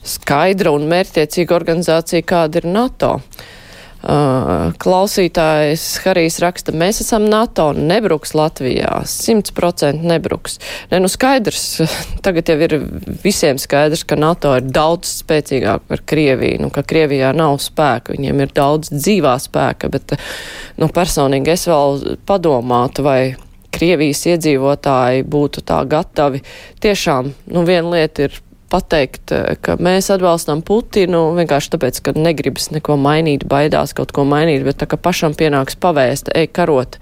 skaidra 0.07 0.71
un 0.75 0.87
mērķtiecīga 0.87 1.55
organizācija, 1.57 2.25
kāda 2.27 2.61
ir 2.61 2.69
NATO. 2.71 3.17
Uh, 3.17 4.75
klausītājs 4.77 5.83
Harijs 6.03 6.37
raksta, 6.39 6.71
mēs 6.71 7.01
esam 7.01 7.25
NATO, 7.27 7.71
nebruks 7.73 8.35
Latvijā, 8.37 9.01
100% 9.09 10.05
nebruks. 10.05 10.59
Ne, 10.91 11.01
nu 11.01 11.09
skaidrs, 11.11 11.81
tagad 12.25 12.47
jau 12.47 12.55
ir 12.61 12.77
visiem 13.25 13.57
skaidrs, 13.59 14.05
ka 14.07 14.15
NATO 14.15 14.53
ir 14.59 14.69
daudz 14.69 15.11
spēcīgāk 15.25 15.89
par 15.89 16.05
Krieviju, 16.07 16.61
nu, 16.63 16.69
ka 16.71 16.85
Krievijā 16.87 17.33
nav 17.35 17.57
spēka, 17.65 18.13
viņiem 18.15 18.45
ir 18.45 18.53
daudz 18.55 18.93
dzīvā 18.93 19.33
spēka, 19.43 19.89
bet, 19.91 20.15
nu, 20.77 20.87
personīgi 20.93 21.57
es 21.57 21.67
vēl 21.67 22.19
padomātu, 22.29 23.03
vai 23.03 23.19
Krievijas 23.77 24.23
iedzīvotāji 24.33 25.25
būtu 25.29 25.61
tā 25.67 25.83
gatavi. 25.89 26.41
Tiešām, 26.81 27.31
nu, 27.53 27.63
viena 27.67 27.93
lieta 27.93 28.25
ir 28.27 28.39
pateikt, 28.71 29.31
eh, 29.31 29.55
ka 29.61 29.77
mēs 29.79 30.09
atbalstam 30.13 30.61
Putinu 30.65 31.31
vienkārši 31.37 31.73
tāpēc, 31.75 32.01
ka 32.03 32.15
negribas 32.17 32.69
neko 32.75 32.97
mainīt, 32.99 33.47
baidās 33.47 33.95
kaut 33.97 34.13
ko 34.15 34.25
mainīt, 34.27 34.65
bet 34.67 34.81
tā 34.81 34.89
kā 34.89 34.99
pašam 34.99 35.35
pienāks 35.37 35.79
pavēst, 35.79 36.31
ej 36.35 36.49
karot, 36.51 36.99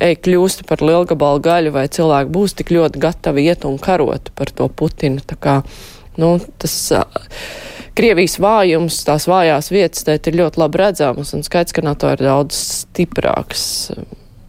ej 0.00 0.16
kļūst 0.24 0.66
par 0.68 0.84
lielgabalu 0.84 1.40
gaļu, 1.44 1.74
vai 1.76 1.86
cilvēki 1.88 2.34
būs 2.34 2.56
tik 2.58 2.74
ļoti 2.74 3.00
gatavi 3.00 3.46
iet 3.48 3.64
un 3.68 3.78
karot 3.78 4.32
par 4.34 4.50
to 4.50 4.68
Putinu. 4.68 5.22
Tā 5.24 5.38
kā, 5.40 5.62
nu, 6.20 6.38
tas. 6.58 6.76
Krievijas 7.94 8.40
vājums, 8.42 8.96
tās 9.06 9.28
vājās 9.30 9.68
vietas, 9.70 10.02
tēt 10.02 10.26
ir 10.26 10.40
ļoti 10.40 10.58
labi 10.58 10.80
redzamas, 10.80 11.30
un 11.36 11.44
skaidrs, 11.46 11.76
ka 11.76 11.84
NATO 11.86 12.10
ir 12.10 12.24
daudz 12.26 12.58
stiprāks 12.82 13.92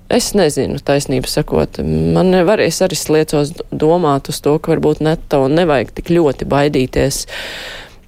Es 0.05 0.35
nezinu, 0.37 0.77
taisnību 0.85 1.29
sakot. 1.29 1.79
Man 1.81 2.29
nevar, 2.29 2.61
es 2.61 2.77
arī 2.85 2.97
sliecos 2.99 3.55
domāt 3.73 4.29
uz 4.29 4.37
to, 4.45 4.53
ka 4.61 4.75
varbūt 4.75 5.01
neto 5.01 5.47
nevajag 5.49 5.95
tik 5.97 6.11
ļoti 6.13 6.45
baidīties. 6.49 7.25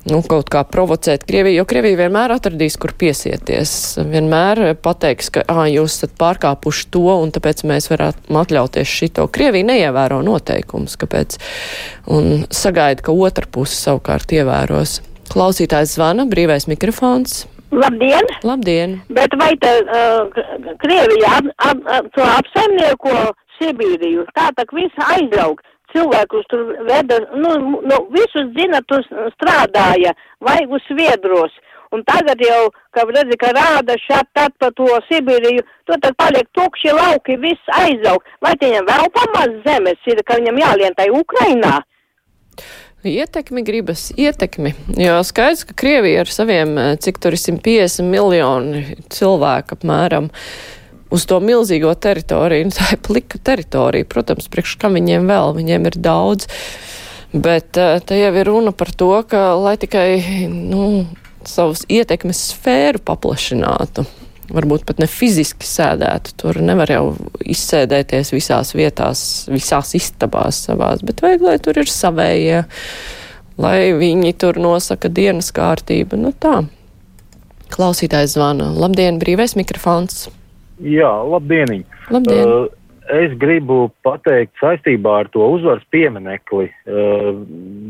Nu, 0.08 0.22
kaut 0.24 0.48
kā 0.48 0.62
provocēt 0.64 1.26
Krieviju, 1.28 1.58
jo 1.58 1.66
Krievija 1.68 1.98
vienmēr 2.06 2.32
atradīs, 2.38 2.78
kur 2.80 2.94
piesieties. 2.96 3.72
Vienmēr 4.08 4.78
pateiks, 4.80 5.32
ka 5.36 5.44
ā, 5.52 5.66
jūs 5.74 5.98
esat 5.98 6.14
pārkāpuši 6.22 6.88
to, 6.96 7.04
un 7.18 7.34
tāpēc 7.36 7.66
mēs 7.68 7.90
varētu 7.92 8.38
atļauties 8.40 8.94
šito. 9.02 9.28
Krievija 9.34 9.68
neievēro 9.74 10.22
noteikumus, 10.24 10.96
kāpēc, 11.02 11.42
un 12.14 12.46
sagaida, 12.54 13.04
ka 13.04 13.12
otra 13.12 13.50
puse 13.52 13.76
savukārt 13.76 14.32
ievēros. 14.38 15.02
Klausītājs 15.34 15.98
zvana, 15.98 16.30
brīvais 16.30 16.70
mikrofons. 16.72 17.44
Labdien! 17.78 18.26
Labdien! 18.44 18.98
Bet 19.14 19.34
vai 19.38 19.54
te 19.62 19.72
uh, 19.86 20.26
Krievija 20.82 21.38
ap, 21.38 21.50
ap, 21.70 21.84
ap, 21.94 22.08
to 22.16 22.26
apsaimnieko 22.26 23.14
Sibīriju? 23.58 24.26
Tā 24.38 24.50
tak 24.58 24.74
viss 24.74 25.04
aizraug. 25.14 25.62
Cilvēkus 25.94 26.50
tur 26.52 26.64
veda, 26.88 27.20
nu, 27.38 27.54
nu, 27.86 28.00
visus 28.12 28.50
zina, 28.58 28.82
tur 28.90 29.06
strādāja, 29.36 30.12
vaigus 30.44 30.90
viedros. 30.98 31.54
Un 31.96 32.02
tagad 32.10 32.42
jau, 32.44 32.64
kā 32.98 33.06
redzi, 33.08 33.38
ka 33.40 33.54
rāda 33.56 33.96
šeit 34.04 34.28
tad 34.36 34.58
pa 34.60 34.72
to 34.76 34.90
Sibīriju, 35.08 35.64
to 35.88 36.00
tad 36.02 36.18
paliek 36.20 36.50
tukši 36.58 36.96
lauki, 36.98 37.38
viss 37.46 37.76
aizaug. 37.78 38.26
Vai 38.44 38.58
viņam 38.64 38.90
vēl 38.90 39.14
pamaz 39.20 39.54
zemes 39.68 40.10
ir, 40.10 40.26
ka 40.26 40.42
viņam 40.42 40.60
jālien 40.66 40.98
tai 40.98 41.08
Ukrainā? 41.14 41.78
Ietekmi 43.08 43.64
gribas 43.66 44.10
ietekmi, 44.18 44.74
jo 45.00 45.20
skaidrs, 45.28 45.64
ka 45.68 45.76
Krievija 45.78 46.24
ar 46.26 46.32
saviem, 46.32 46.74
cik 47.04 47.22
tur 47.24 47.36
ir 47.38 47.42
150 47.42 48.08
miljoni 48.08 48.98
cilvēku 49.14 49.78
apmēram, 49.78 50.28
uz 51.14 51.26
to 51.30 51.40
milzīgo 51.44 51.94
teritoriju, 51.96 52.68
un 52.68 52.76
tā 52.76 52.92
ir 52.96 53.02
plika 53.06 53.40
teritorija, 53.40 54.08
protams, 54.10 54.50
priekš 54.52 54.76
kam 54.82 54.98
viņiem 55.00 55.30
vēl, 55.30 55.56
viņiem 55.58 55.88
ir 55.92 56.00
daudz, 56.04 56.50
bet 57.32 57.72
te 57.78 58.20
jau 58.20 58.34
ir 58.36 58.52
runa 58.52 58.76
par 58.76 58.92
to, 58.92 59.14
ka 59.30 59.50
lai 59.60 59.78
tikai, 59.80 60.10
nu, 60.52 61.06
savus 61.48 61.86
ietekmes 61.88 62.50
sfēru 62.52 63.04
paplašinātu. 63.08 64.06
Varbūt 64.48 64.86
pat 64.88 65.02
ne 65.04 65.10
fiziski 65.12 65.68
sēdētu. 65.68 66.38
Tur 66.40 66.62
nevar 66.64 66.92
jau 66.92 67.04
izsēdēties 67.44 68.32
visās 68.32 68.72
vietās, 68.78 69.22
visās 69.52 69.92
istabās 69.98 70.62
savās, 70.70 71.04
bet 71.04 71.20
vajag, 71.24 71.44
lai 71.44 71.58
tur 71.64 71.82
ir 71.82 71.92
savējie, 71.92 72.62
lai 73.60 73.78
viņi 74.00 74.32
tur 74.40 74.60
nosaka 74.64 75.12
dienas 75.12 75.52
kārtību. 75.56 76.20
Nu 76.22 76.32
tā. 76.32 76.62
Klausītājs 77.74 78.38
zvana. 78.38 78.72
Labdien, 78.80 79.20
brīvais 79.20 79.58
mikrofons. 79.60 80.30
Jā, 80.80 81.12
labdien. 81.28 81.82
Labdien. 82.14 82.48
Uh, 82.48 82.70
es 83.20 83.34
gribu 83.42 83.90
pateikt 84.06 84.56
saistībā 84.62 85.18
ar 85.24 85.32
to 85.34 85.44
uzvaras 85.58 85.84
pieminekli. 85.92 86.70
Uh, 86.88 87.34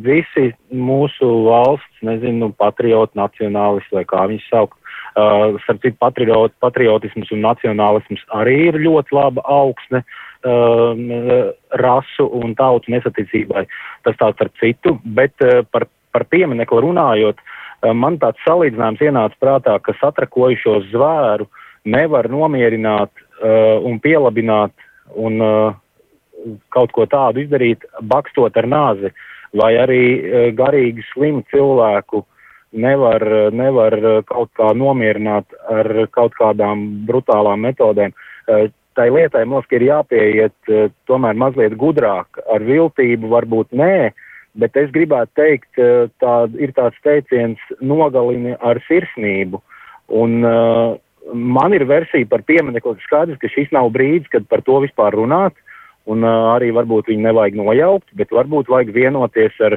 visi 0.06 0.50
mūsu 0.74 1.30
valsts, 1.46 2.02
nezinu, 2.08 2.50
patrioti, 2.58 3.18
nacionālisti 3.20 4.00
vai 4.00 4.06
kā 4.10 4.26
viņi 4.32 4.46
sauc, 4.48 4.74
uh, 5.18 5.58
starp 5.64 5.82
citu 5.84 5.98
patriot, 6.00 6.54
patriotisms 6.64 7.32
un 7.34 7.44
nacionālisms 7.46 8.24
arī 8.38 8.58
ir 8.70 8.80
ļoti 8.86 9.16
laba 9.18 9.44
augsne 9.58 10.04
uh, 10.04 11.52
rasu 11.82 12.28
un 12.40 12.56
tautu 12.58 12.94
nesaticībai. 12.94 13.66
Tas 14.06 14.20
tāds 14.20 14.38
starp 14.38 14.54
citu, 14.62 14.98
bet 15.18 15.34
uh, 15.46 15.64
par, 15.72 15.88
par 16.14 16.28
pieminekli 16.30 16.84
runājot, 16.86 17.42
uh, 17.42 17.94
man 17.94 18.20
tāds 18.22 18.42
salīdzinājums 18.48 19.04
ienāca 19.10 19.42
prātā, 19.42 19.80
ka 19.82 19.98
satrakojušos 20.02 20.92
zvēru 20.94 21.50
nevar 21.88 22.30
nomierināt 22.30 23.12
uh, 23.12 23.82
un 23.88 24.00
pielabināt 24.04 24.74
un 25.16 25.42
uh, 25.42 25.74
kaut 26.70 26.94
ko 26.94 27.08
tādu 27.10 27.42
izdarīt, 27.42 27.86
bakstot 28.06 28.58
ar 28.60 28.68
nāzi, 28.70 29.14
vai 29.58 29.74
arī 29.82 30.02
uh, 30.18 30.50
garīgi 30.56 31.06
slimu 31.14 31.46
cilvēku 31.54 32.26
nevar, 32.72 33.24
nevar 33.54 33.96
kaut 34.28 34.52
kā 34.58 34.74
nomierināt 34.76 35.46
ar 35.72 36.08
kaut 36.12 36.36
kādām 36.40 36.88
brutālām 37.08 37.64
metodēm. 37.68 38.14
Uh, 38.48 38.68
tai 38.98 39.10
lietai 39.14 39.46
mums 39.46 39.68
ir 39.72 39.86
jāpieiet 39.88 40.72
uh, 40.72 40.88
tomēr 41.08 41.38
mazliet 41.38 41.78
gudrāk, 41.80 42.40
ar 42.52 42.64
viltību 42.66 43.30
varbūt 43.32 43.76
nē, 43.78 44.12
bet 44.58 44.78
es 44.80 44.92
gribētu 44.92 45.32
teikt, 45.40 45.70
uh, 45.80 46.08
tā 46.24 46.36
ir 46.60 46.74
tāds 46.78 46.98
teiciens 47.06 47.62
nogalini 47.82 48.58
ar 48.60 48.82
sirsnību. 48.88 49.62
Un, 50.08 50.40
man 51.36 51.74
ir 51.76 51.84
versija 51.84 52.24
par 52.32 52.40
pieminiektu, 52.48 52.94
ka 52.96 53.04
skaidrs, 53.04 53.40
ka 53.42 53.50
šis 53.52 53.74
nav 53.76 53.90
brīdis, 53.92 54.30
kad 54.32 54.46
par 54.48 54.62
to 54.64 54.78
vispār 54.86 55.18
runāt, 55.20 55.58
un 56.08 56.24
uh, 56.24 56.54
arī 56.56 56.72
varbūt 56.76 57.12
viņu 57.12 57.26
nevajag 57.26 57.58
nojaukt, 57.60 58.08
bet 58.16 58.32
varbūt 58.32 58.72
vajag 58.72 58.94
vienoties 58.96 59.58
ar, 59.68 59.76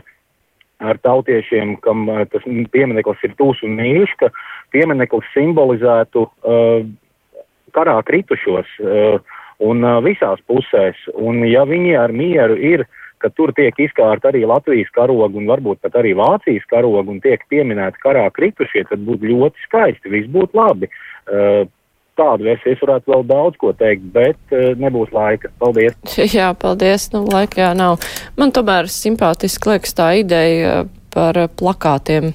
ar 0.80 1.00
tautiešiem, 1.04 1.76
kam 1.84 2.08
uh, 2.08 2.24
tas 2.30 2.46
piemineklis 2.72 3.26
ir 3.26 3.36
tūs 3.40 3.62
un 3.66 3.76
mīļš, 3.80 4.16
ka 4.22 4.30
piemineklis 4.74 5.28
simbolizētu 5.34 6.24
uh, 6.26 6.86
karā 7.76 7.98
kritušos 8.06 8.72
uh, 8.84 9.20
un 9.60 9.84
uh, 9.84 10.00
visās 10.04 10.40
pusēs, 10.50 10.98
un 11.14 11.44
ja 11.48 11.66
viņi 11.68 11.94
ar 12.00 12.12
mieru 12.16 12.56
ir, 12.56 12.86
ka 13.20 13.28
tur 13.36 13.52
tiek 13.52 13.76
izkārta 13.76 14.30
arī 14.30 14.46
Latvijas 14.48 14.88
karoga 14.96 15.36
un 15.36 15.48
varbūt 15.50 15.82
pat 15.84 15.98
arī 16.00 16.14
Vācijas 16.16 16.64
karoga 16.72 17.12
un 17.12 17.20
tiek 17.20 17.42
pieminēti 17.52 18.00
karā 18.00 18.24
kritušie, 18.32 18.86
tad 18.88 19.04
būtu 19.04 19.28
ļoti 19.28 19.68
skaisti, 19.68 20.08
viss 20.08 20.32
būtu 20.32 20.56
labi. 20.56 20.88
Uh, 20.88 21.10
Eh, 21.30 21.64
tādu 22.18 22.48
versiju 22.48 22.74
es 22.74 22.82
varētu 22.84 23.12
vēl 23.12 23.24
daudz 23.28 23.60
ko 23.60 23.72
teikt, 23.76 24.06
bet 24.14 24.54
uh, 24.54 24.70
nebūs 24.80 25.12
laika. 25.14 25.52
Paldies! 25.62 25.96
Jā, 26.38 26.50
paldies! 26.58 27.10
Nu, 27.14 27.24
laika 27.30 27.62
jā 27.64 27.70
nav. 27.78 28.00
Man 28.40 28.54
tomēr 28.56 28.90
simpātiski 28.90 29.74
liekas 29.74 29.96
tā 29.98 30.12
ideja 30.20 30.84
par 31.14 31.38
plakātiem, 31.58 32.32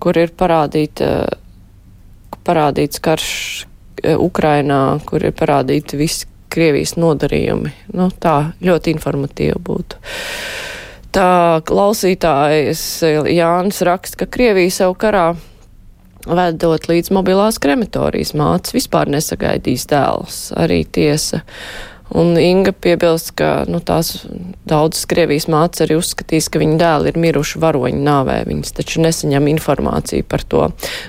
kur 0.00 0.16
ir 0.20 0.32
parādīta, 0.36 1.28
parādīts 2.46 3.02
karš 3.04 3.30
Ukrainā, 4.16 4.98
kur 5.08 5.24
ir 5.26 5.34
parādīti 5.36 5.98
visi 5.98 6.28
Krievijas 6.48 6.94
nodarījumi. 6.96 7.74
Nu, 7.92 8.08
tā 8.08 8.54
ļoti 8.64 8.94
informatīva 8.94 9.58
būtu. 9.60 9.98
Tā 11.12 11.60
klausītājs 11.68 12.82
Jānis 13.32 13.82
raksta, 13.84 14.22
ka 14.22 14.30
Krievija 14.32 14.72
savu 14.72 14.96
karā 15.00 15.26
vedot 16.28 16.88
līdz 16.90 17.12
mobilās 17.16 17.60
krematorijas 17.62 18.34
mātes, 18.38 18.74
vispār 18.76 19.10
nesagaidīs 19.12 19.86
dēls, 19.90 20.40
arī 20.58 20.82
tiesa. 20.84 21.44
Un 22.08 22.38
Inga 22.40 22.72
piebilst, 22.72 23.34
ka 23.36 23.66
nu, 23.68 23.82
tās 23.84 24.22
daudzas 24.68 25.04
Krievijas 25.10 25.44
mātes 25.52 25.84
arī 25.84 25.98
uzskatīs, 25.98 26.48
ka 26.48 26.60
viņa 26.62 26.78
dēli 26.80 27.12
ir 27.12 27.18
miruši 27.20 27.60
varoņu 27.60 28.00
nāvē. 28.00 28.38
Viņas 28.48 28.78
taču 28.78 29.02
nesaņem 29.04 29.50
informāciju 29.52 30.24
par 30.24 30.44
to. 30.48 30.62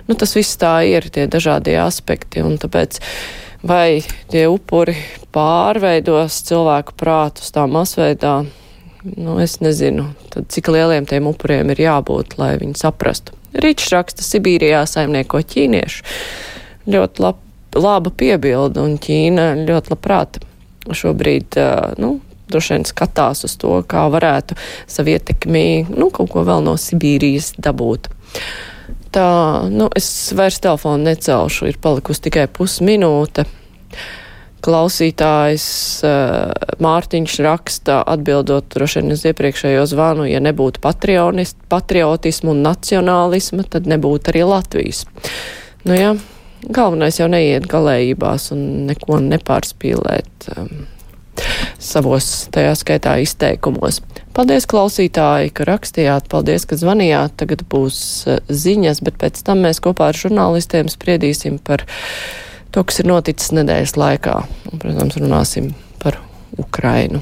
Nu, 0.09 0.17
tas 0.19 0.35
viss 0.35 0.59
tā 0.59 0.81
ir, 0.91 1.07
tie 1.07 1.29
dažādie 1.31 1.77
aspekti. 1.79 2.43
Un 2.43 2.59
tāpēc 2.59 2.99
vai 3.63 4.01
tie 4.31 4.45
upuri 4.51 4.97
pārveidos 5.31 6.43
cilvēku 6.51 6.99
prātus 6.99 7.55
tā 7.55 7.63
masveidā, 7.71 8.41
nu, 9.15 9.39
es 9.39 9.61
nezinu, 9.63 10.09
tad 10.35 10.51
cik 10.51 10.67
lieliem 10.75 11.07
tiem 11.07 11.31
upuriem 11.31 11.71
ir 11.71 11.87
jābūt, 11.87 12.35
lai 12.41 12.57
viņi 12.59 12.75
saprastu. 12.83 13.38
Rīčs 13.53 13.89
raksta 13.93 14.25
Sibīrijā 14.25 14.83
saimnieko 14.89 15.41
ķīniešu. 15.41 16.05
Ļoti 16.89 17.23
lab, 17.23 17.39
laba 17.77 18.11
piebilda, 18.13 18.83
un 18.85 18.97
Ķīna 19.01 19.51
ļoti 19.65 19.93
labprāt 19.93 20.39
šobrīd, 20.89 21.57
nu, 22.01 22.15
droši 22.49 22.75
vien 22.75 22.87
skatās 22.87 23.45
uz 23.45 23.55
to, 23.61 23.75
kā 23.89 24.07
varētu 24.11 24.57
savu 24.89 25.13
ietekmi, 25.13 25.89
nu, 25.89 26.09
kaut 26.13 26.31
ko 26.33 26.45
vēl 26.47 26.65
no 26.65 26.75
Sibīrijas 26.79 27.53
dabūt. 27.61 28.09
Tā, 29.13 29.29
nu, 29.73 29.89
es 29.97 30.07
vairs 30.37 30.61
telefonu 30.61 31.09
necelšu, 31.09 31.69
ir 31.69 31.79
palikusi 31.81 32.27
tikai 32.29 32.45
pusminūte. 32.53 33.45
Klausītājs 34.65 35.65
uh, 36.03 36.51
Mārtiņš 36.83 37.37
raksta, 37.45 38.01
atbildot 38.11 38.67
droši 38.73 38.99
vien 38.99 39.15
uz 39.15 39.23
iepriekšējo 39.29 39.85
zvanu, 39.87 40.27
ja 40.27 40.41
nebūtu 40.43 40.81
patriotismu 40.83 42.53
un 42.53 42.61
nacionālisma, 42.65 43.63
tad 43.71 43.87
nebūtu 43.89 44.33
arī 44.33 44.43
Latvijas. 44.49 45.05
Nu 45.87 45.95
jā, 45.95 46.13
galvenais 46.67 47.19
jau 47.21 47.29
neiet 47.31 47.67
galējībās 47.71 48.49
un 48.55 48.65
neko 48.89 49.21
nepārspīlēt 49.29 50.49
um, 50.57 50.87
savos, 51.79 52.49
tajā 52.51 52.75
skaitā, 52.79 53.15
izteikumos. 53.23 54.01
Paldies, 54.35 54.67
klausītāji, 54.69 55.53
ka 55.55 55.65
rakstījāt, 55.67 56.27
paldies, 56.31 56.67
ka 56.67 56.77
zvanījāt. 56.79 57.37
Tagad 57.39 57.63
būs 57.71 58.01
uh, 58.27 58.43
ziņas, 58.51 59.03
bet 59.07 59.19
pēc 59.23 59.39
tam 59.47 59.63
mēs 59.67 59.81
kopā 59.83 60.11
ar 60.11 60.19
žurnālistiem 60.19 60.91
spriedīsim 60.91 61.59
par 61.63 61.87
to, 62.71 62.83
kas 62.83 63.01
ir 63.01 63.09
noticis 63.09 63.53
nedēļas 63.57 63.95
laikā. 63.99 64.37
Un, 64.71 64.81
protams, 64.81 65.19
runāsim 65.21 65.73
par 66.01 66.19
Ukrainu. 66.59 67.21